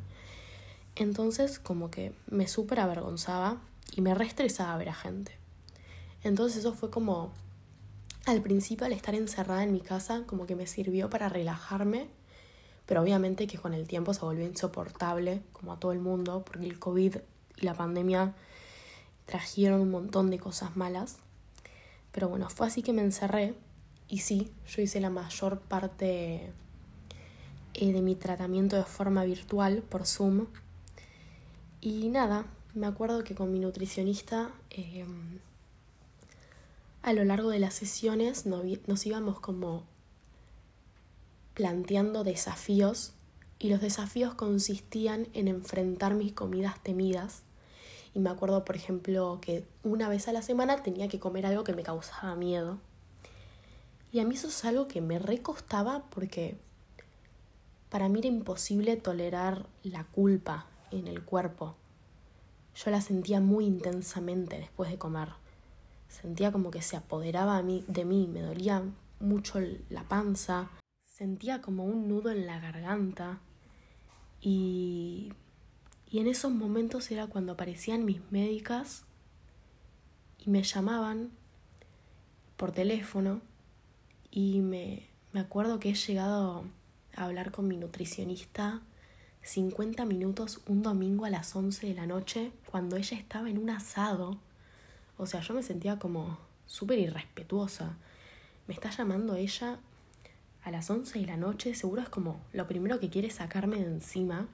Entonces 0.95 1.59
como 1.59 1.91
que 1.91 2.13
me 2.27 2.47
súper 2.47 2.81
avergonzaba 2.81 3.63
y 3.97 4.03
me 4.03 4.15
reestresaba 4.15 4.77
ver 4.77 4.91
a 4.91 4.95
gente. 4.95 5.33
Entonces 6.23 6.59
eso 6.59 6.75
fue 6.75 6.91
como, 6.91 7.33
al 8.27 8.43
principio 8.43 8.85
al 8.85 8.93
estar 8.93 9.15
encerrada 9.15 9.65
en 9.65 9.73
mi 9.73 9.81
casa, 9.81 10.25
como 10.27 10.45
que 10.45 10.55
me 10.55 10.67
sirvió 10.67 11.09
para 11.09 11.31
relajarme, 11.31 12.09
pero 12.85 13.01
obviamente 13.01 13.47
que 13.47 13.57
con 13.57 13.73
el 13.73 13.89
tiempo 13.89 14.13
se 14.13 14.21
volvió 14.21 14.45
insoportable, 14.45 15.41
como 15.55 15.73
a 15.73 15.81
todo 15.81 15.93
el 15.93 15.99
mundo, 15.99 16.45
porque 16.45 16.67
el 16.67 16.79
COVID 16.79 17.17
y 17.57 17.65
la 17.65 17.73
pandemia 17.73 18.35
trajeron 19.25 19.81
un 19.81 19.91
montón 19.91 20.29
de 20.29 20.39
cosas 20.39 20.77
malas. 20.77 21.17
Pero 22.13 22.29
bueno, 22.29 22.51
fue 22.51 22.67
así 22.67 22.83
que 22.83 22.93
me 22.93 23.01
encerré 23.01 23.55
y 24.09 24.19
sí, 24.19 24.53
yo 24.69 24.83
hice 24.83 25.01
la 25.01 25.09
mayor 25.09 25.59
parte 25.61 26.53
eh, 27.75 27.93
de 27.93 28.03
mi 28.03 28.15
tratamiento 28.15 28.77
de 28.77 28.85
forma 28.85 29.25
virtual 29.25 29.83
por 29.83 30.07
Zoom. 30.07 30.47
Y 31.81 32.09
nada, 32.09 32.47
me 32.75 32.87
acuerdo 32.87 33.25
que 33.25 33.35
con 33.35 33.53
mi 33.53 33.59
nutricionista 33.59 34.51
eh, 34.71 35.05
a 37.03 37.13
lo 37.13 37.25
largo 37.25 37.51
de 37.51 37.59
las 37.59 37.75
sesiones 37.75 38.47
nos 38.47 39.07
íbamos 39.07 39.41
como 39.41 39.85
planteando 41.55 42.25
desafíos 42.25 43.13
y 43.59 43.69
los 43.69 43.81
desafíos 43.81 44.35
consistían 44.35 45.29
en 45.35 45.49
enfrentar 45.49 46.15
mis 46.15 46.33
comidas 46.33 46.83
temidas 46.83 47.43
y 48.15 48.19
me 48.19 48.31
acuerdo, 48.31 48.65
por 48.65 48.77
ejemplo, 48.77 49.39
que 49.41 49.65
una 49.83 50.09
vez 50.09 50.29
a 50.29 50.33
la 50.33 50.43
semana 50.43 50.83
tenía 50.83 51.09
que 51.09 51.19
comer 51.19 51.47
algo 51.47 51.65
que 51.65 51.73
me 51.73 51.83
causaba 51.83 52.35
miedo. 52.35 52.79
Y 54.13 54.21
a 54.21 54.25
mí 54.25 54.35
eso 54.35 54.49
es 54.49 54.65
algo 54.65 54.87
que 54.87 55.01
me 55.01 55.19
recostaba 55.19 56.05
porque 56.11 56.59
para 57.93 58.09
mí 58.09 58.21
era 58.21 58.29
imposible 58.29 58.97
tolerar 58.97 59.67
la 59.83 60.05
culpa 60.05 60.65
en 60.91 61.09
el 61.09 61.23
cuerpo. 61.23 61.77
Yo 62.75 62.91
la 62.91 63.03
sentía 63.03 63.39
muy 63.39 63.67
intensamente 63.67 64.57
después 64.57 64.91
de 64.91 64.97
comer. 64.97 65.29
Sentía 66.09 66.53
como 66.53 66.71
que 66.71 66.81
se 66.81 66.97
apoderaba 66.97 67.63
de 67.63 68.05
mí, 68.07 68.27
me 68.27 68.41
dolía 68.41 68.83
mucho 69.21 69.61
la 69.91 70.05
panza, 70.09 70.71
sentía 71.05 71.61
como 71.61 71.85
un 71.85 72.09
nudo 72.09 72.31
en 72.31 72.47
la 72.47 72.59
garganta 72.61 73.41
y 74.41 75.31
y 76.13 76.19
en 76.19 76.29
esos 76.29 76.51
momentos 76.51 77.11
era 77.11 77.27
cuando 77.27 77.53
aparecían 77.53 78.07
mis 78.07 78.21
médicas 78.31 79.05
y 80.39 80.49
me 80.49 80.63
llamaban 80.63 81.31
por 82.57 82.73
teléfono 82.73 83.43
y 84.31 84.61
me, 84.61 85.09
me 85.33 85.41
acuerdo 85.41 85.79
que 85.79 85.91
he 85.91 85.95
llegado 85.95 86.65
a 87.17 87.25
hablar 87.25 87.51
con 87.53 87.69
mi 87.69 87.77
nutricionista 87.77 88.81
50 89.43 90.05
minutos 90.05 90.61
un 90.67 90.83
domingo 90.83 91.25
a 91.25 91.31
las 91.31 91.55
11 91.55 91.89
de 91.89 91.95
la 91.95 92.07
noche 92.07 92.53
cuando 92.71 92.97
ella 92.97 93.17
estaba 93.17 93.51
en 93.51 93.59
un 93.59 93.71
asado. 93.71 94.39
O 95.19 95.27
sea, 95.27 95.41
yo 95.41 95.53
me 95.53 95.63
sentía 95.63 95.99
como 95.99 96.39
súper 96.67 96.99
irrespetuosa. 97.01 97.97
Me 98.69 98.75
está 98.75 98.91
llamando 98.91 99.35
ella 99.35 99.79
a 100.63 100.71
las 100.71 100.89
11 100.89 101.19
de 101.19 101.27
la 101.27 101.37
noche, 101.37 101.75
seguro 101.75 102.03
es 102.03 102.09
como 102.09 102.41
lo 102.53 102.69
primero 102.69 103.01
que 103.01 103.11
quiere 103.11 103.31
sacarme 103.31 103.79
de 103.79 103.87
encima. 103.87 104.47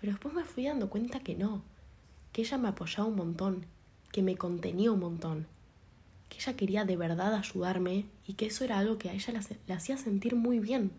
Pero 0.00 0.12
después 0.12 0.32
me 0.32 0.44
fui 0.44 0.64
dando 0.64 0.88
cuenta 0.88 1.20
que 1.20 1.34
no, 1.34 1.62
que 2.32 2.42
ella 2.42 2.58
me 2.58 2.68
apoyaba 2.68 3.08
un 3.08 3.16
montón, 3.16 3.66
que 4.12 4.22
me 4.22 4.36
contenía 4.36 4.92
un 4.92 5.00
montón, 5.00 5.46
que 6.28 6.38
ella 6.38 6.56
quería 6.56 6.84
de 6.84 6.96
verdad 6.96 7.34
ayudarme 7.34 8.06
y 8.26 8.34
que 8.34 8.46
eso 8.46 8.64
era 8.64 8.78
algo 8.78 8.98
que 8.98 9.10
a 9.10 9.12
ella 9.12 9.34
la, 9.66 9.74
hacía 9.74 9.96
sentir 9.96 10.36
muy 10.36 10.60
bien. 10.60 10.92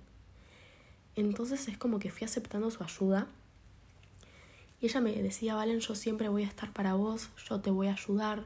Entonces 1.16 1.68
es 1.68 1.78
como 1.78 2.00
que 2.00 2.12
fui 2.12 2.26
aceptando 2.26 2.72
su 2.72 2.84
ayuda 2.84 3.28
y 4.84 4.88
ella 4.88 5.00
me 5.00 5.14
decía, 5.14 5.56
Valen, 5.56 5.80
yo 5.80 5.96
siempre 5.96 6.28
voy 6.28 6.44
a 6.44 6.48
estar 6.48 6.74
para 6.74 6.94
vos, 6.96 7.30
yo 7.48 7.62
te 7.62 7.72
voy 7.72 7.88
a 7.88 7.94
ayudar, 7.94 8.44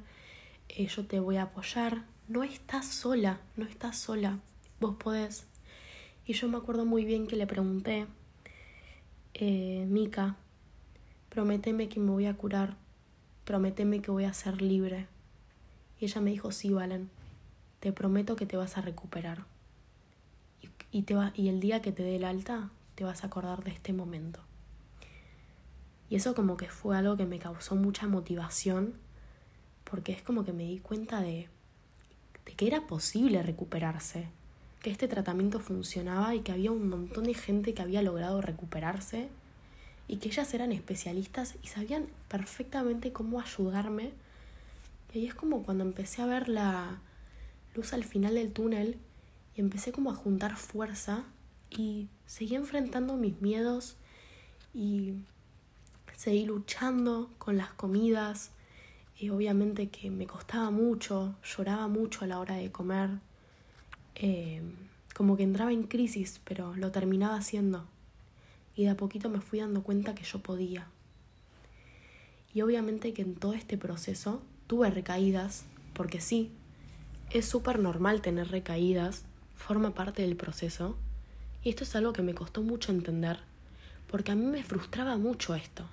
eh, 0.70 0.86
yo 0.86 1.04
te 1.04 1.20
voy 1.20 1.38
a 1.38 1.44
apoyar, 1.44 2.04
no 2.28 2.44
estás 2.44 2.86
sola, 2.86 3.40
no 3.56 3.66
estás 3.66 3.98
sola, 3.98 4.38
vos 4.80 4.98
podés. 4.98 5.48
Y 6.28 6.34
yo 6.34 6.48
me 6.48 6.58
acuerdo 6.58 6.86
muy 6.86 7.06
bien 7.06 7.26
que 7.26 7.38
le 7.38 7.48
pregunté, 7.48 8.06
eh, 9.34 9.88
Mica, 9.90 10.36
prométeme 11.30 11.90
que 11.90 12.00
me 12.00 12.12
voy 12.12 12.28
a 12.28 12.36
curar, 12.36 12.78
prométeme 13.44 14.04
que 14.04 14.12
voy 14.12 14.26
a 14.26 14.34
ser 14.34 14.62
libre. 14.62 15.08
Y 16.00 16.06
ella 16.06 16.22
me 16.22 16.30
dijo, 16.30 16.52
sí, 16.52 16.70
Valen, 16.70 17.10
te 17.80 17.92
prometo 17.92 18.36
que 18.36 18.46
te 18.46 18.58
vas 18.58 18.78
a 18.78 18.82
recuperar. 18.82 19.46
Y, 20.92 21.04
te 21.04 21.16
y 21.36 21.50
el 21.50 21.60
día 21.60 21.82
que 21.82 21.92
te 21.92 22.04
dé 22.04 22.16
el 22.16 22.24
alta, 22.24 22.70
te 22.96 23.04
vas 23.04 23.24
a 23.24 23.28
acordar 23.28 23.64
de 23.64 23.72
este 23.72 23.94
momento. 23.94 24.40
Y 26.10 26.16
eso 26.16 26.34
como 26.34 26.58
que 26.58 26.70
fue 26.70 26.98
algo 26.98 27.18
que 27.18 27.26
me 27.26 27.40
causó 27.40 27.76
mucha 27.76 28.08
motivación, 28.08 28.94
porque 29.84 30.14
es 30.14 30.22
como 30.22 30.46
que 30.46 30.54
me 30.54 30.64
di 30.64 30.80
cuenta 30.80 31.22
de, 31.22 31.50
de 32.46 32.54
que 32.54 32.68
era 32.68 32.88
posible 32.88 33.44
recuperarse, 33.44 34.28
que 34.82 34.90
este 34.90 35.08
tratamiento 35.08 35.60
funcionaba 35.60 36.34
y 36.34 36.42
que 36.42 36.52
había 36.52 36.72
un 36.72 36.90
montón 36.90 37.26
de 37.26 37.34
gente 37.34 37.74
que 37.74 37.82
había 37.82 38.02
logrado 38.02 38.42
recuperarse 38.42 39.30
y 40.08 40.18
que 40.18 40.30
ellas 40.30 40.54
eran 40.54 40.72
especialistas 40.72 41.56
y 41.62 41.68
sabían 41.68 42.08
perfectamente 42.30 43.12
cómo 43.12 43.42
ayudarme. 43.42 44.12
Y 45.14 45.20
ahí 45.20 45.28
es 45.28 45.36
como 45.36 45.64
cuando 45.64 45.84
empecé 45.84 46.22
a 46.22 46.26
ver 46.26 46.48
la 46.48 47.00
luz 47.76 47.94
al 47.94 48.06
final 48.06 48.36
del 48.36 48.52
túnel 48.52 48.98
y 49.58 49.62
empecé 49.62 49.92
como 49.92 50.12
a 50.12 50.16
juntar 50.16 50.56
fuerza 50.56 51.26
y 51.72 52.08
seguí 52.28 52.56
enfrentando 52.56 53.18
mis 53.18 53.42
miedos 53.42 53.98
y 54.72 55.16
seguí 56.16 56.46
luchando 56.46 57.32
con 57.40 57.58
las 57.58 57.74
comidas. 57.74 58.52
Y 59.20 59.30
obviamente 59.30 59.90
que 59.90 60.12
me 60.12 60.28
costaba 60.28 60.70
mucho, 60.70 61.36
lloraba 61.44 61.88
mucho 61.88 62.24
a 62.24 62.28
la 62.28 62.40
hora 62.40 62.56
de 62.56 62.72
comer. 62.72 63.10
Eh, 64.14 64.62
como 65.16 65.36
que 65.36 65.44
entraba 65.44 65.74
en 65.74 65.84
crisis, 65.84 66.40
pero 66.44 66.76
lo 66.76 66.92
terminaba 66.92 67.36
haciendo 67.36 67.88
y 68.76 68.84
de 68.84 68.92
a 68.92 68.96
poquito 68.96 69.28
me 69.30 69.42
fui 69.42 69.60
dando 69.60 69.82
cuenta 69.82 70.14
que 70.14 70.24
yo 70.24 70.40
podía. 70.40 70.88
Y 72.54 72.62
obviamente 72.62 73.12
que 73.12 73.24
en 73.24 73.34
todo 73.34 73.54
este 73.54 73.76
proceso 73.76 74.44
tuve 74.68 74.92
recaídas, 74.92 75.66
porque 75.94 76.22
sí, 76.22 76.52
es 77.32 77.48
súper 77.48 77.80
normal 77.80 78.22
tener 78.22 78.50
recaídas, 78.50 79.26
forma 79.58 79.94
parte 79.94 80.22
del 80.22 80.38
proceso, 80.38 80.96
y 81.64 81.70
esto 81.70 81.84
es 81.84 81.96
algo 81.96 82.14
que 82.14 82.22
me 82.22 82.34
costó 82.34 82.62
mucho 82.62 82.92
entender, 82.92 83.40
porque 84.10 84.32
a 84.32 84.36
mí 84.36 84.46
me 84.46 84.64
frustraba 84.64 85.18
mucho 85.18 85.56
esto. 85.56 85.86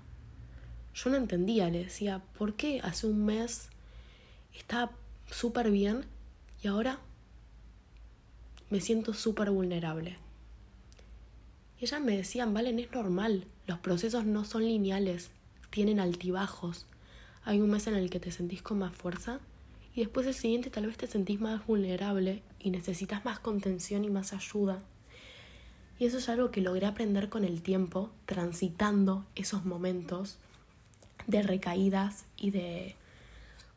Yo 0.95 1.11
no 1.11 1.17
entendía, 1.17 1.69
le 1.71 1.85
decía, 1.85 2.23
¿por 2.39 2.55
qué 2.55 2.81
hace 2.85 3.09
un 3.09 3.25
mes 3.25 3.69
estaba 4.55 4.93
súper 5.29 5.71
bien 5.71 6.05
y 6.63 6.69
ahora 6.69 7.01
me 8.71 8.81
siento 8.81 9.13
súper 9.15 9.51
vulnerable? 9.51 10.19
Y 11.81 11.87
ellas 11.87 12.01
me 12.01 12.17
decían, 12.17 12.55
Valen, 12.55 12.79
es 12.79 12.93
normal, 12.93 13.47
los 13.67 13.81
procesos 13.81 14.25
no 14.25 14.45
son 14.45 14.65
lineales, 14.65 15.31
tienen 15.71 15.99
altibajos. 15.99 16.87
Hay 17.45 17.61
un 17.61 17.71
mes 17.71 17.89
en 17.89 17.97
el 17.97 18.11
que 18.11 18.21
te 18.21 18.31
sentís 18.31 18.63
con 18.63 18.79
más 18.79 18.95
fuerza 18.95 19.41
y 19.95 20.01
después 20.01 20.27
el 20.27 20.35
siguiente 20.35 20.71
tal 20.71 20.87
vez 20.87 20.97
te 20.97 21.07
sentís 21.07 21.41
más 21.41 21.65
vulnerable 21.67 22.43
y 22.59 22.71
necesitas 22.71 23.25
más 23.25 23.39
contención 23.39 24.05
y 24.05 24.11
más 24.11 24.33
ayuda. 24.33 24.83
Y 25.99 26.07
eso 26.07 26.19
es 26.19 26.29
algo 26.29 26.51
que 26.51 26.61
logré 26.61 26.87
aprender 26.87 27.29
con 27.29 27.45
el 27.45 27.63
tiempo, 27.63 28.11
transitando 28.27 29.25
esos 29.37 29.65
momentos 29.65 30.39
de 31.29 31.43
recaídas 31.43 32.27
y 32.37 32.51
de 32.51 32.97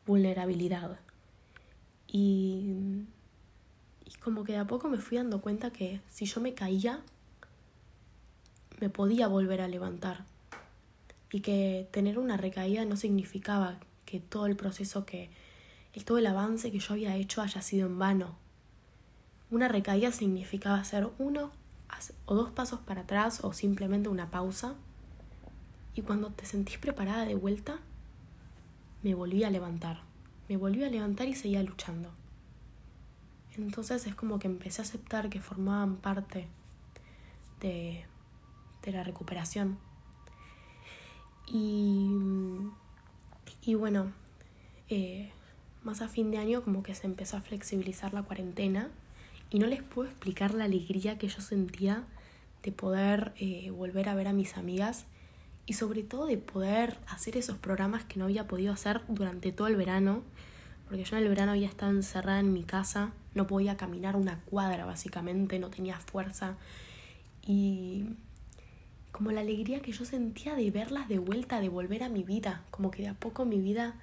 vulnerabilidad. 0.06 0.98
Y, 2.08 3.04
como 4.20 4.42
que 4.42 4.52
de 4.52 4.58
a 4.58 4.66
poco 4.66 4.88
me 4.88 4.98
fui 4.98 5.18
dando 5.18 5.40
cuenta 5.40 5.70
que 5.70 6.00
si 6.10 6.26
yo 6.26 6.40
me 6.40 6.54
caía, 6.54 7.00
me 8.80 8.90
podía 8.90 9.28
volver 9.28 9.60
a 9.60 9.68
levantar. 9.68 10.24
Y 11.30 11.40
que 11.40 11.86
tener 11.92 12.18
una 12.18 12.36
recaída 12.36 12.84
no 12.84 12.96
significaba 12.96 13.78
que 14.06 14.18
todo 14.18 14.46
el 14.46 14.56
proceso 14.56 15.06
que, 15.06 15.30
todo 16.04 16.18
el 16.18 16.26
avance 16.26 16.70
que 16.70 16.78
yo 16.78 16.94
había 16.94 17.16
hecho 17.16 17.42
haya 17.42 17.60
sido 17.60 17.86
en 17.86 17.98
vano. 17.98 18.36
Una 19.50 19.68
recaída 19.68 20.12
significaba 20.12 20.78
hacer 20.78 21.08
uno 21.18 21.50
o 22.26 22.34
dos 22.34 22.50
pasos 22.50 22.80
para 22.80 23.02
atrás 23.02 23.40
o 23.42 23.52
simplemente 23.52 24.08
una 24.08 24.30
pausa. 24.30 24.74
Y 25.94 26.02
cuando 26.02 26.30
te 26.30 26.44
sentís 26.44 26.78
preparada 26.78 27.24
de 27.24 27.34
vuelta, 27.34 27.80
me 29.02 29.14
volví 29.14 29.44
a 29.44 29.50
levantar. 29.50 30.02
Me 30.48 30.56
volví 30.56 30.84
a 30.84 30.90
levantar 30.90 31.28
y 31.28 31.34
seguía 31.34 31.62
luchando. 31.62 32.10
Entonces 33.56 34.06
es 34.06 34.14
como 34.14 34.38
que 34.38 34.46
empecé 34.46 34.82
a 34.82 34.84
aceptar 34.84 35.28
que 35.28 35.40
formaban 35.40 35.96
parte 35.96 36.46
de, 37.60 38.04
de 38.82 38.92
la 38.92 39.02
recuperación. 39.02 39.78
Y, 41.46 42.14
y 43.62 43.74
bueno, 43.74 44.12
eh, 44.88 45.32
más 45.82 46.02
a 46.02 46.08
fin 46.08 46.30
de 46.30 46.38
año 46.38 46.62
como 46.62 46.82
que 46.82 46.94
se 46.94 47.06
empezó 47.06 47.36
a 47.36 47.40
flexibilizar 47.40 48.14
la 48.14 48.22
cuarentena 48.22 48.90
y 49.50 49.58
no 49.58 49.66
les 49.66 49.82
puedo 49.82 50.08
explicar 50.08 50.54
la 50.54 50.64
alegría 50.64 51.18
que 51.18 51.28
yo 51.28 51.40
sentía 51.40 52.04
de 52.62 52.72
poder 52.72 53.32
eh, 53.36 53.70
volver 53.70 54.08
a 54.08 54.14
ver 54.14 54.28
a 54.28 54.32
mis 54.32 54.56
amigas 54.56 55.06
y 55.66 55.74
sobre 55.74 56.02
todo 56.02 56.26
de 56.26 56.38
poder 56.38 56.98
hacer 57.08 57.36
esos 57.36 57.58
programas 57.58 58.04
que 58.04 58.18
no 58.18 58.24
había 58.24 58.48
podido 58.48 58.72
hacer 58.72 59.02
durante 59.08 59.52
todo 59.52 59.68
el 59.68 59.76
verano, 59.76 60.22
porque 60.86 61.04
yo 61.04 61.16
en 61.16 61.22
el 61.22 61.28
verano 61.28 61.52
había 61.52 61.68
estado 61.68 61.92
encerrada 61.92 62.40
en 62.40 62.52
mi 62.52 62.64
casa, 62.64 63.12
no 63.34 63.46
podía 63.46 63.76
caminar 63.76 64.16
una 64.16 64.40
cuadra 64.46 64.86
básicamente, 64.86 65.58
no 65.58 65.68
tenía 65.68 65.98
fuerza 66.00 66.56
y 67.42 68.06
como 69.12 69.30
la 69.30 69.40
alegría 69.40 69.80
que 69.80 69.92
yo 69.92 70.04
sentía 70.04 70.54
de 70.54 70.70
verlas 70.70 71.08
de 71.08 71.18
vuelta, 71.18 71.60
de 71.60 71.68
volver 71.68 72.02
a 72.02 72.08
mi 72.08 72.22
vida, 72.22 72.62
como 72.70 72.90
que 72.90 73.02
de 73.02 73.08
a 73.08 73.14
poco 73.14 73.44
mi 73.44 73.60
vida 73.60 73.94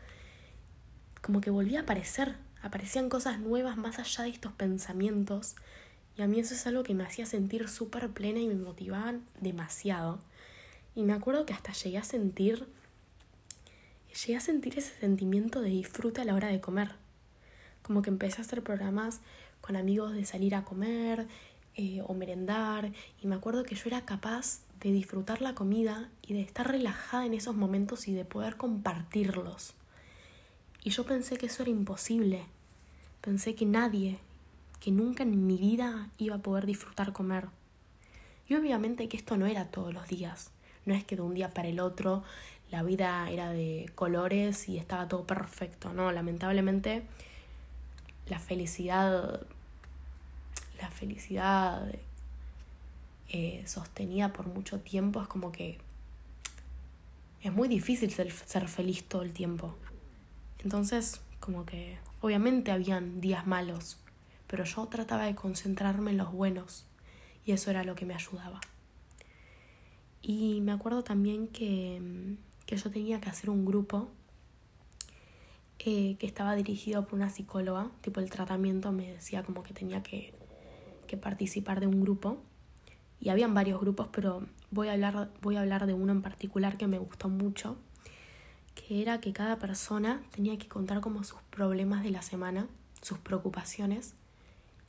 como 1.26 1.42
que 1.42 1.50
volvía 1.50 1.80
a 1.80 1.82
aparecer, 1.82 2.36
aparecían 2.62 3.10
cosas 3.10 3.40
nuevas 3.40 3.78
más 3.78 3.98
allá 3.98 4.26
de 4.26 4.30
estos 4.30 4.52
pensamientos 4.52 5.56
y 6.16 6.22
a 6.22 6.28
mí 6.28 6.40
eso 6.40 6.54
es 6.54 6.68
algo 6.68 6.84
que 6.84 6.94
me 6.94 7.04
hacía 7.04 7.26
sentir 7.26 7.68
súper 7.68 8.12
plena 8.12 8.42
y 8.42 8.48
me 8.48 8.54
motivaban 8.54 9.26
demasiado. 9.42 10.20
Y 10.94 11.02
me 11.02 11.14
acuerdo 11.14 11.48
que 11.48 11.54
hasta 11.54 11.74
llegué 11.74 11.98
a 11.98 12.04
sentir, 12.04 12.68
llegué 14.24 14.38
a 14.38 14.40
sentir 14.40 14.78
ese 14.78 14.94
sentimiento 15.00 15.62
de 15.62 15.70
disfrute 15.70 16.22
a 16.22 16.26
la 16.26 16.36
hora 16.36 16.50
de 16.50 16.62
comer. 16.62 16.92
Como 17.82 18.04
que 18.04 18.12
empecé 18.12 18.38
a 18.38 18.46
hacer 18.46 18.62
programas 18.62 19.22
con 19.62 19.76
amigos 19.76 20.14
de 20.14 20.26
salir 20.26 20.54
a 20.54 20.64
comer 20.64 21.26
eh, 21.74 22.04
o 22.06 22.14
merendar 22.14 22.92
y 23.20 23.26
me 23.26 23.34
acuerdo 23.34 23.64
que 23.64 23.74
yo 23.74 23.86
era 23.88 24.06
capaz 24.06 24.60
de 24.80 24.92
disfrutar 24.92 25.42
la 25.42 25.56
comida 25.56 26.08
y 26.22 26.36
de 26.36 26.42
estar 26.42 26.70
relajada 26.70 27.26
en 27.26 27.34
esos 27.34 27.56
momentos 27.56 28.08
y 28.08 28.14
de 28.14 28.26
poder 28.26 28.58
compartirlos. 28.58 29.74
Y 30.86 30.92
yo 30.92 31.04
pensé 31.04 31.38
que 31.38 31.48
eso 31.48 31.64
era 31.64 31.72
imposible. 31.72 32.46
Pensé 33.20 33.56
que 33.56 33.66
nadie, 33.66 34.20
que 34.80 34.92
nunca 34.92 35.24
en 35.24 35.48
mi 35.48 35.58
vida 35.58 36.12
iba 36.20 36.36
a 36.36 36.44
poder 36.44 36.68
disfrutar 36.68 37.12
comer. 37.12 37.48
Y 38.48 38.54
obviamente 38.54 39.10
que 39.10 39.18
esto 39.18 39.36
no 39.36 39.48
era 39.48 39.72
todos 39.72 39.92
los 39.96 40.08
días. 40.08 40.52
No 40.86 40.94
es 40.94 41.04
que 41.04 41.16
de 41.16 41.24
un 41.24 41.34
día 41.34 41.50
para 41.50 41.70
el 41.70 41.80
otro 41.80 42.24
la 42.70 42.84
vida 42.84 43.28
era 43.32 43.50
de 43.50 43.92
colores 43.96 44.70
y 44.70 44.78
estaba 44.78 45.08
todo 45.08 45.26
perfecto. 45.26 45.92
No, 45.92 46.12
lamentablemente 46.12 47.02
la 48.28 48.38
felicidad, 48.38 49.42
la 50.80 50.92
felicidad 50.92 51.96
eh, 53.30 53.64
sostenida 53.66 54.32
por 54.32 54.46
mucho 54.46 54.80
tiempo 54.82 55.20
es 55.20 55.28
como 55.28 55.52
que 55.52 55.80
es 57.42 57.52
muy 57.52 57.68
difícil 57.68 58.12
ser, 58.12 58.32
ser 58.32 58.68
feliz 58.68 59.04
todo 59.04 59.24
el 59.24 59.34
tiempo. 59.34 59.76
Entonces, 60.66 61.22
como 61.40 61.64
que 61.64 62.00
obviamente 62.22 62.72
habían 62.72 63.22
días 63.22 63.46
malos, 63.46 64.00
pero 64.48 64.64
yo 64.64 64.88
trataba 64.88 65.26
de 65.26 65.36
concentrarme 65.36 66.10
en 66.10 66.18
los 66.18 66.34
buenos 66.34 66.88
y 67.46 67.52
eso 67.52 67.70
era 67.70 67.84
lo 67.84 67.94
que 67.94 68.08
me 68.08 68.16
ayudaba. 68.16 68.60
Y 70.24 70.62
me 70.62 70.72
acuerdo 70.72 71.04
también 71.04 71.50
que, 71.50 72.02
que 72.66 72.78
yo 72.78 72.90
tenía 72.90 73.22
que 73.22 73.30
hacer 73.30 73.52
un 73.52 73.64
grupo 73.64 74.10
eh, 75.78 76.16
que 76.18 76.26
estaba 76.26 76.56
dirigido 76.56 77.06
por 77.06 77.14
una 77.14 77.30
psicóloga, 77.30 77.92
tipo 78.02 78.20
el 78.20 78.32
tratamiento 78.32 78.92
me 78.92 79.12
decía 79.12 79.44
como 79.44 79.62
que 79.62 79.76
tenía 79.76 80.02
que, 80.02 80.34
que 81.06 81.16
participar 81.16 81.80
de 81.80 81.86
un 81.86 82.02
grupo 82.02 82.38
y 83.22 83.30
habían 83.30 83.54
varios 83.54 83.80
grupos, 83.80 84.08
pero 84.12 84.48
voy 84.72 84.88
a 84.88 84.94
hablar, 84.94 85.30
voy 85.44 85.58
a 85.58 85.62
hablar 85.62 85.86
de 85.86 85.94
uno 85.94 86.12
en 86.12 86.24
particular 86.24 86.76
que 86.76 86.88
me 86.88 86.98
gustó 86.98 87.30
mucho, 87.30 87.78
que 88.76 89.02
era 89.02 89.20
que 89.20 89.34
cada 89.34 89.58
persona 89.58 90.22
tenía 90.32 90.58
que 90.58 90.68
contar 90.68 91.02
como 91.02 91.24
sus 91.24 91.42
problemas 91.50 92.04
de 92.04 92.12
la 92.12 92.22
semana, 92.22 92.68
sus 93.02 93.18
preocupaciones. 93.18 94.14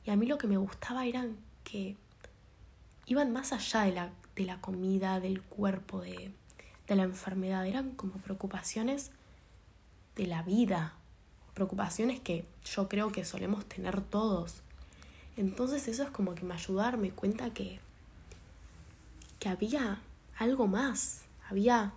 Y 0.05 0.11
a 0.11 0.15
mí 0.15 0.25
lo 0.27 0.37
que 0.37 0.47
me 0.47 0.57
gustaba 0.57 1.05
era 1.05 1.25
que 1.63 1.95
iban 3.05 3.31
más 3.31 3.53
allá 3.53 3.81
de 3.83 3.93
la, 3.93 4.09
de 4.35 4.45
la 4.45 4.61
comida, 4.61 5.19
del 5.19 5.41
cuerpo, 5.41 6.01
de, 6.01 6.31
de 6.87 6.95
la 6.95 7.03
enfermedad. 7.03 7.65
Eran 7.65 7.91
como 7.91 8.15
preocupaciones 8.15 9.11
de 10.15 10.27
la 10.27 10.43
vida, 10.43 10.93
preocupaciones 11.53 12.19
que 12.19 12.45
yo 12.65 12.87
creo 12.89 13.11
que 13.11 13.25
solemos 13.25 13.65
tener 13.65 14.01
todos. 14.01 14.61
Entonces 15.37 15.87
eso 15.87 16.03
es 16.03 16.09
como 16.09 16.35
que 16.35 16.43
me 16.43 16.53
ayudó 16.53 16.81
a 16.81 16.93
cuenta 17.15 17.51
que, 17.51 17.79
que 19.39 19.49
había 19.49 20.01
algo 20.37 20.67
más, 20.67 21.23
había 21.49 21.93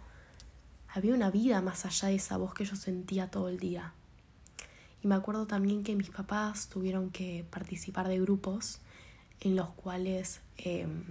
había 0.93 1.15
una 1.15 1.31
vida 1.31 1.61
más 1.61 1.87
allá 1.87 2.09
de 2.09 2.17
esa 2.17 2.37
voz 2.37 2.55
que 2.55 2.65
yo 2.65 2.77
sentía 2.77 3.31
todo 3.31 3.49
el 3.49 3.59
día. 3.59 3.93
Y 5.03 5.07
me 5.07 5.15
acuerdo 5.15 5.47
también 5.47 5.83
que 5.83 5.97
mis 5.97 6.11
papás 6.11 6.69
tuvieron 6.69 7.11
que 7.11 7.45
participar 7.51 8.09
de 8.09 8.21
grupos 8.21 8.81
en 9.41 9.57
los 9.57 9.71
cuales 9.71 10.41
em, 10.59 11.05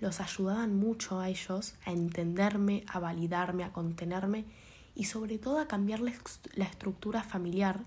los 0.00 0.20
ayudaban 0.20 0.74
mucho 0.74 1.20
a 1.20 1.28
ellos 1.28 1.74
a 1.86 1.92
entenderme, 1.92 2.84
a 2.88 2.98
validarme, 2.98 3.62
a 3.64 3.72
contenerme 3.72 4.44
y 4.94 5.04
sobre 5.04 5.38
todo 5.38 5.60
a 5.60 5.68
cambiar 5.68 6.00
la 6.00 6.64
estructura 6.64 7.22
familiar, 7.22 7.80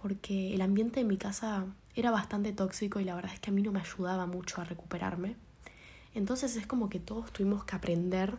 porque 0.00 0.54
el 0.54 0.60
ambiente 0.62 1.00
de 1.00 1.04
mi 1.06 1.16
casa 1.16 1.66
era 1.94 2.10
bastante 2.10 2.52
tóxico 2.52 3.00
y 3.00 3.04
la 3.04 3.14
verdad 3.14 3.32
es 3.34 3.40
que 3.40 3.50
a 3.50 3.52
mí 3.52 3.62
no 3.62 3.72
me 3.72 3.80
ayudaba 3.80 4.26
mucho 4.26 4.60
a 4.60 4.64
recuperarme. 4.64 5.36
Entonces 6.14 6.56
es 6.56 6.66
como 6.66 6.88
que 6.88 7.00
todos 7.00 7.32
tuvimos 7.32 7.64
que 7.64 7.76
aprender 7.76 8.36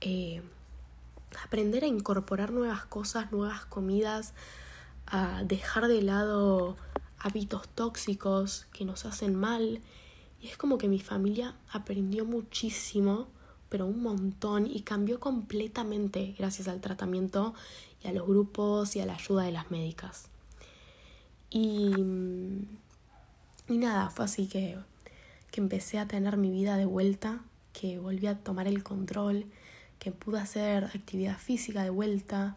eh, 0.00 0.42
aprender 1.44 1.84
a 1.84 1.86
incorporar 1.86 2.52
nuevas 2.52 2.84
cosas, 2.86 3.32
nuevas 3.32 3.64
comidas, 3.64 4.34
a 5.06 5.42
dejar 5.44 5.88
de 5.88 6.02
lado 6.02 6.76
hábitos 7.18 7.68
tóxicos 7.68 8.66
que 8.72 8.84
nos 8.84 9.04
hacen 9.04 9.34
mal. 9.34 9.80
Y 10.40 10.48
es 10.48 10.56
como 10.56 10.78
que 10.78 10.88
mi 10.88 11.00
familia 11.00 11.54
aprendió 11.70 12.24
muchísimo, 12.24 13.28
pero 13.68 13.86
un 13.86 14.02
montón, 14.02 14.66
y 14.66 14.82
cambió 14.82 15.20
completamente 15.20 16.34
gracias 16.38 16.68
al 16.68 16.80
tratamiento 16.80 17.54
y 18.02 18.08
a 18.08 18.12
los 18.12 18.26
grupos 18.26 18.96
y 18.96 19.00
a 19.00 19.06
la 19.06 19.14
ayuda 19.14 19.42
de 19.42 19.52
las 19.52 19.70
médicas. 19.70 20.28
Y, 21.50 21.92
y 23.68 23.78
nada, 23.78 24.10
fue 24.10 24.24
así 24.24 24.46
que, 24.46 24.78
que 25.50 25.60
empecé 25.60 25.98
a 25.98 26.06
tener 26.06 26.36
mi 26.36 26.50
vida 26.50 26.76
de 26.76 26.84
vuelta, 26.84 27.42
que 27.72 27.98
volví 27.98 28.26
a 28.26 28.38
tomar 28.38 28.68
el 28.68 28.82
control, 28.82 29.46
que 29.98 30.12
pude 30.12 30.38
hacer 30.38 30.84
actividad 30.84 31.38
física 31.38 31.82
de 31.82 31.90
vuelta, 31.90 32.56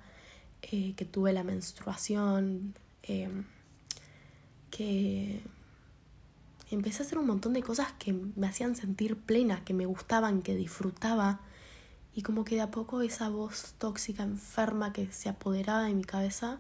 eh, 0.62 0.94
que 0.96 1.06
tuve 1.06 1.34
la 1.34 1.44
menstruación, 1.44 2.76
em, 3.04 3.46
que 4.70 5.42
empecé 6.70 7.04
a 7.04 7.06
hacer 7.06 7.18
un 7.18 7.28
montón 7.28 7.54
de 7.54 7.64
cosas 7.64 7.92
que 7.94 8.14
me 8.14 8.48
hacían 8.48 8.76
sentir 8.76 9.18
plena, 9.18 9.64
que 9.66 9.74
me 9.74 9.86
gustaban, 9.86 10.42
que 10.42 10.56
disfrutaba. 10.56 11.42
Y 12.14 12.22
como 12.24 12.44
que 12.46 12.56
de 12.56 12.62
a 12.62 12.72
poco 12.72 13.02
esa 13.02 13.30
voz 13.30 13.74
tóxica, 13.78 14.24
enferma 14.24 14.94
que 14.94 15.12
se 15.12 15.30
apoderaba 15.30 15.84
de 15.84 15.94
mi 15.94 16.04
cabeza, 16.04 16.60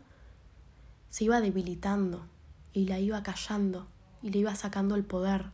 se 1.09 1.25
iba 1.25 1.41
debilitando 1.41 2.25
y 2.73 2.85
la 2.85 2.99
iba 2.99 3.21
callando 3.23 3.87
y 4.21 4.31
le 4.31 4.39
iba 4.39 4.55
sacando 4.55 4.95
el 4.95 5.03
poder. 5.03 5.51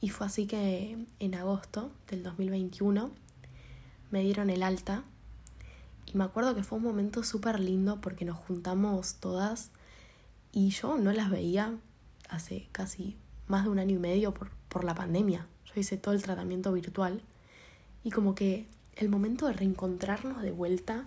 Y 0.00 0.10
fue 0.10 0.26
así 0.26 0.46
que 0.46 1.04
en 1.18 1.34
agosto 1.34 1.90
del 2.08 2.22
2021 2.22 3.10
me 4.10 4.22
dieron 4.22 4.50
el 4.50 4.62
alta 4.62 5.04
Y 6.06 6.16
me 6.16 6.24
acuerdo 6.24 6.54
que 6.54 6.62
fue 6.62 6.78
un 6.78 6.84
momento 6.84 7.22
súper 7.22 7.60
lindo 7.60 8.00
porque 8.00 8.24
nos 8.24 8.38
juntamos 8.38 9.16
todas 9.16 9.70
y 10.52 10.70
yo 10.70 10.96
no 10.96 11.12
las 11.12 11.30
veía 11.30 11.76
hace 12.28 12.68
casi 12.72 13.16
más 13.46 13.64
de 13.64 13.70
un 13.70 13.78
año 13.78 13.96
y 13.96 13.98
medio 13.98 14.32
por, 14.32 14.50
por 14.68 14.84
la 14.84 14.94
pandemia. 14.94 15.46
Yo 15.66 15.80
hice 15.80 15.96
todo 15.96 16.14
el 16.14 16.22
tratamiento 16.22 16.72
virtual 16.72 17.20
y 18.04 18.10
como 18.10 18.34
que 18.34 18.66
el 18.94 19.08
momento 19.08 19.46
de 19.46 19.52
reencontrarnos 19.52 20.42
de 20.42 20.52
vuelta 20.52 21.04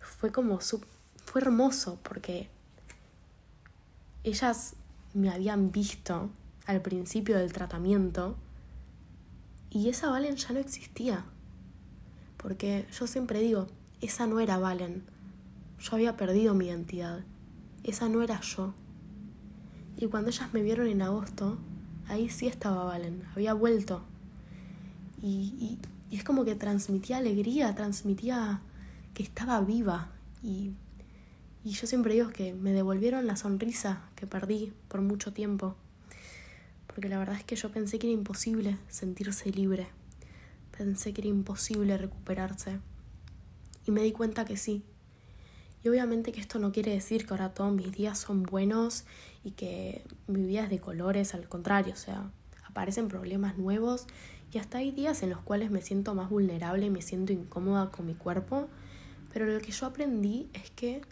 fue 0.00 0.32
como 0.32 0.58
fue 0.60 1.40
hermoso 1.40 1.98
porque 2.02 2.48
ellas 4.24 4.74
me 5.14 5.30
habían 5.30 5.72
visto 5.72 6.30
al 6.66 6.80
principio 6.80 7.38
del 7.38 7.52
tratamiento 7.52 8.36
y 9.70 9.88
esa 9.88 10.10
Valen 10.10 10.36
ya 10.36 10.52
no 10.52 10.58
existía. 10.58 11.24
Porque 12.42 12.86
yo 12.98 13.06
siempre 13.06 13.40
digo, 13.40 13.68
esa 14.00 14.26
no 14.26 14.40
era 14.40 14.58
Valen. 14.58 15.04
Yo 15.78 15.94
había 15.94 16.16
perdido 16.16 16.54
mi 16.54 16.66
identidad. 16.66 17.20
Esa 17.84 18.08
no 18.08 18.22
era 18.22 18.40
yo. 18.40 18.74
Y 19.96 20.06
cuando 20.06 20.30
ellas 20.30 20.52
me 20.52 20.62
vieron 20.62 20.88
en 20.88 21.02
agosto, 21.02 21.58
ahí 22.08 22.28
sí 22.28 22.46
estaba 22.46 22.84
Valen, 22.84 23.22
había 23.34 23.54
vuelto. 23.54 24.02
Y, 25.22 25.78
y 26.10 26.16
es 26.16 26.24
como 26.24 26.44
que 26.44 26.54
transmitía 26.54 27.18
alegría, 27.18 27.74
transmitía 27.74 28.60
que 29.14 29.22
estaba 29.22 29.60
viva. 29.60 30.10
Y 30.42 30.72
y 31.64 31.70
yo 31.70 31.86
siempre 31.86 32.14
digo 32.14 32.30
que 32.30 32.54
me 32.54 32.72
devolvieron 32.72 33.26
la 33.26 33.36
sonrisa 33.36 34.02
que 34.16 34.26
perdí 34.26 34.72
por 34.88 35.00
mucho 35.00 35.32
tiempo. 35.32 35.76
Porque 36.88 37.08
la 37.08 37.18
verdad 37.18 37.36
es 37.36 37.44
que 37.44 37.54
yo 37.54 37.70
pensé 37.70 37.98
que 37.98 38.08
era 38.08 38.14
imposible 38.14 38.78
sentirse 38.88 39.50
libre. 39.50 39.86
Pensé 40.76 41.12
que 41.12 41.20
era 41.20 41.28
imposible 41.28 41.96
recuperarse. 41.98 42.78
Y 43.86 43.90
me 43.90 44.02
di 44.02 44.12
cuenta 44.12 44.44
que 44.44 44.56
sí. 44.56 44.82
Y 45.84 45.88
obviamente 45.88 46.32
que 46.32 46.40
esto 46.40 46.58
no 46.58 46.72
quiere 46.72 46.92
decir 46.92 47.26
que 47.26 47.34
ahora 47.34 47.54
todos 47.54 47.72
mis 47.72 47.92
días 47.92 48.18
son 48.18 48.44
buenos 48.44 49.04
y 49.42 49.52
que 49.52 50.04
mi 50.28 50.46
vida 50.46 50.64
es 50.64 50.70
de 50.70 50.78
colores, 50.78 51.34
al 51.34 51.48
contrario, 51.48 51.92
o 51.94 51.96
sea, 51.96 52.30
aparecen 52.64 53.08
problemas 53.08 53.58
nuevos 53.58 54.06
y 54.52 54.58
hasta 54.58 54.78
hay 54.78 54.92
días 54.92 55.22
en 55.22 55.30
los 55.30 55.40
cuales 55.40 55.70
me 55.70 55.80
siento 55.80 56.14
más 56.14 56.30
vulnerable 56.30 56.86
y 56.86 56.90
me 56.90 57.02
siento 57.02 57.32
incómoda 57.32 57.90
con 57.90 58.06
mi 58.06 58.14
cuerpo, 58.14 58.68
pero 59.32 59.46
lo 59.46 59.58
que 59.60 59.72
yo 59.72 59.86
aprendí 59.86 60.48
es 60.52 60.70
que 60.70 61.02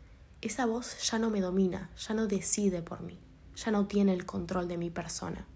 esa 0.40 0.66
voz 0.66 0.99
ya 1.11 1.18
no 1.18 1.31
me 1.31 1.40
domina, 1.40 1.90
ya 1.99 2.14
no 2.14 2.27
decide 2.27 2.83
por 2.83 3.01
mí, 3.03 3.18
ya 3.57 3.73
no 3.73 3.87
tiene 3.87 4.12
el 4.12 4.25
control 4.25 4.68
de 4.68 4.77
mi 4.77 4.90
persona. 4.90 5.46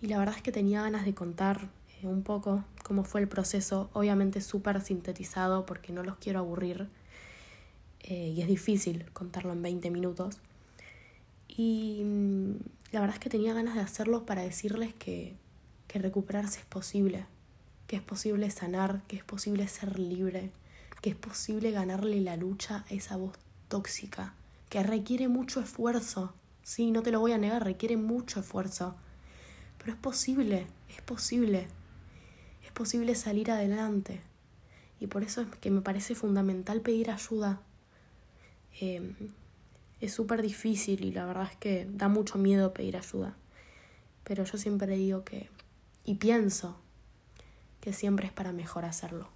Y 0.00 0.06
la 0.06 0.18
verdad 0.18 0.36
es 0.36 0.42
que 0.42 0.52
tenía 0.52 0.82
ganas 0.82 1.04
de 1.04 1.14
contar 1.14 1.68
un 2.08 2.22
poco 2.22 2.64
cómo 2.82 3.04
fue 3.04 3.20
el 3.20 3.28
proceso, 3.28 3.90
obviamente 3.92 4.40
súper 4.40 4.80
sintetizado 4.80 5.66
porque 5.66 5.92
no 5.92 6.02
los 6.02 6.16
quiero 6.16 6.40
aburrir 6.40 6.88
eh, 8.00 8.32
y 8.36 8.42
es 8.42 8.48
difícil 8.48 9.06
contarlo 9.12 9.52
en 9.52 9.62
20 9.62 9.90
minutos. 9.90 10.38
Y 11.48 12.02
mm, 12.04 12.52
la 12.92 13.00
verdad 13.00 13.16
es 13.16 13.20
que 13.20 13.30
tenía 13.30 13.54
ganas 13.54 13.74
de 13.74 13.80
hacerlo 13.80 14.26
para 14.26 14.42
decirles 14.42 14.94
que, 14.94 15.36
que 15.88 15.98
recuperarse 15.98 16.60
es 16.60 16.66
posible, 16.66 17.26
que 17.86 17.96
es 17.96 18.02
posible 18.02 18.50
sanar, 18.50 19.02
que 19.08 19.16
es 19.16 19.24
posible 19.24 19.66
ser 19.68 19.98
libre, 19.98 20.50
que 21.00 21.10
es 21.10 21.16
posible 21.16 21.70
ganarle 21.70 22.20
la 22.20 22.36
lucha 22.36 22.84
a 22.88 22.94
esa 22.94 23.16
voz 23.16 23.38
tóxica, 23.68 24.34
que 24.68 24.82
requiere 24.82 25.28
mucho 25.28 25.60
esfuerzo. 25.60 26.34
Sí, 26.62 26.90
no 26.90 27.02
te 27.02 27.10
lo 27.10 27.20
voy 27.20 27.32
a 27.32 27.38
negar, 27.38 27.64
requiere 27.64 27.96
mucho 27.96 28.40
esfuerzo. 28.40 28.96
Pero 29.78 29.92
es 29.92 29.98
posible, 29.98 30.66
es 30.94 31.02
posible. 31.02 31.68
Posible 32.74 33.14
salir 33.14 33.50
adelante. 33.50 34.20
Y 35.00 35.06
por 35.06 35.22
eso 35.22 35.40
es 35.42 35.48
que 35.60 35.70
me 35.70 35.80
parece 35.80 36.14
fundamental 36.14 36.80
pedir 36.80 37.10
ayuda. 37.10 37.60
Em, 38.80 39.14
es 40.00 40.12
súper 40.12 40.42
difícil 40.42 41.04
y 41.04 41.12
la 41.12 41.24
verdad 41.24 41.48
es 41.50 41.56
que 41.56 41.86
da 41.90 42.08
mucho 42.08 42.36
miedo 42.36 42.74
pedir 42.74 42.96
ayuda. 42.96 43.36
Pero 44.24 44.44
yo 44.44 44.58
siempre 44.58 44.96
digo 44.96 45.24
que, 45.24 45.48
y 46.04 46.16
pienso, 46.16 46.76
que 47.80 47.92
siempre 47.92 48.26
es 48.26 48.32
para 48.32 48.52
mejor 48.52 48.84
hacerlo. 48.84 49.28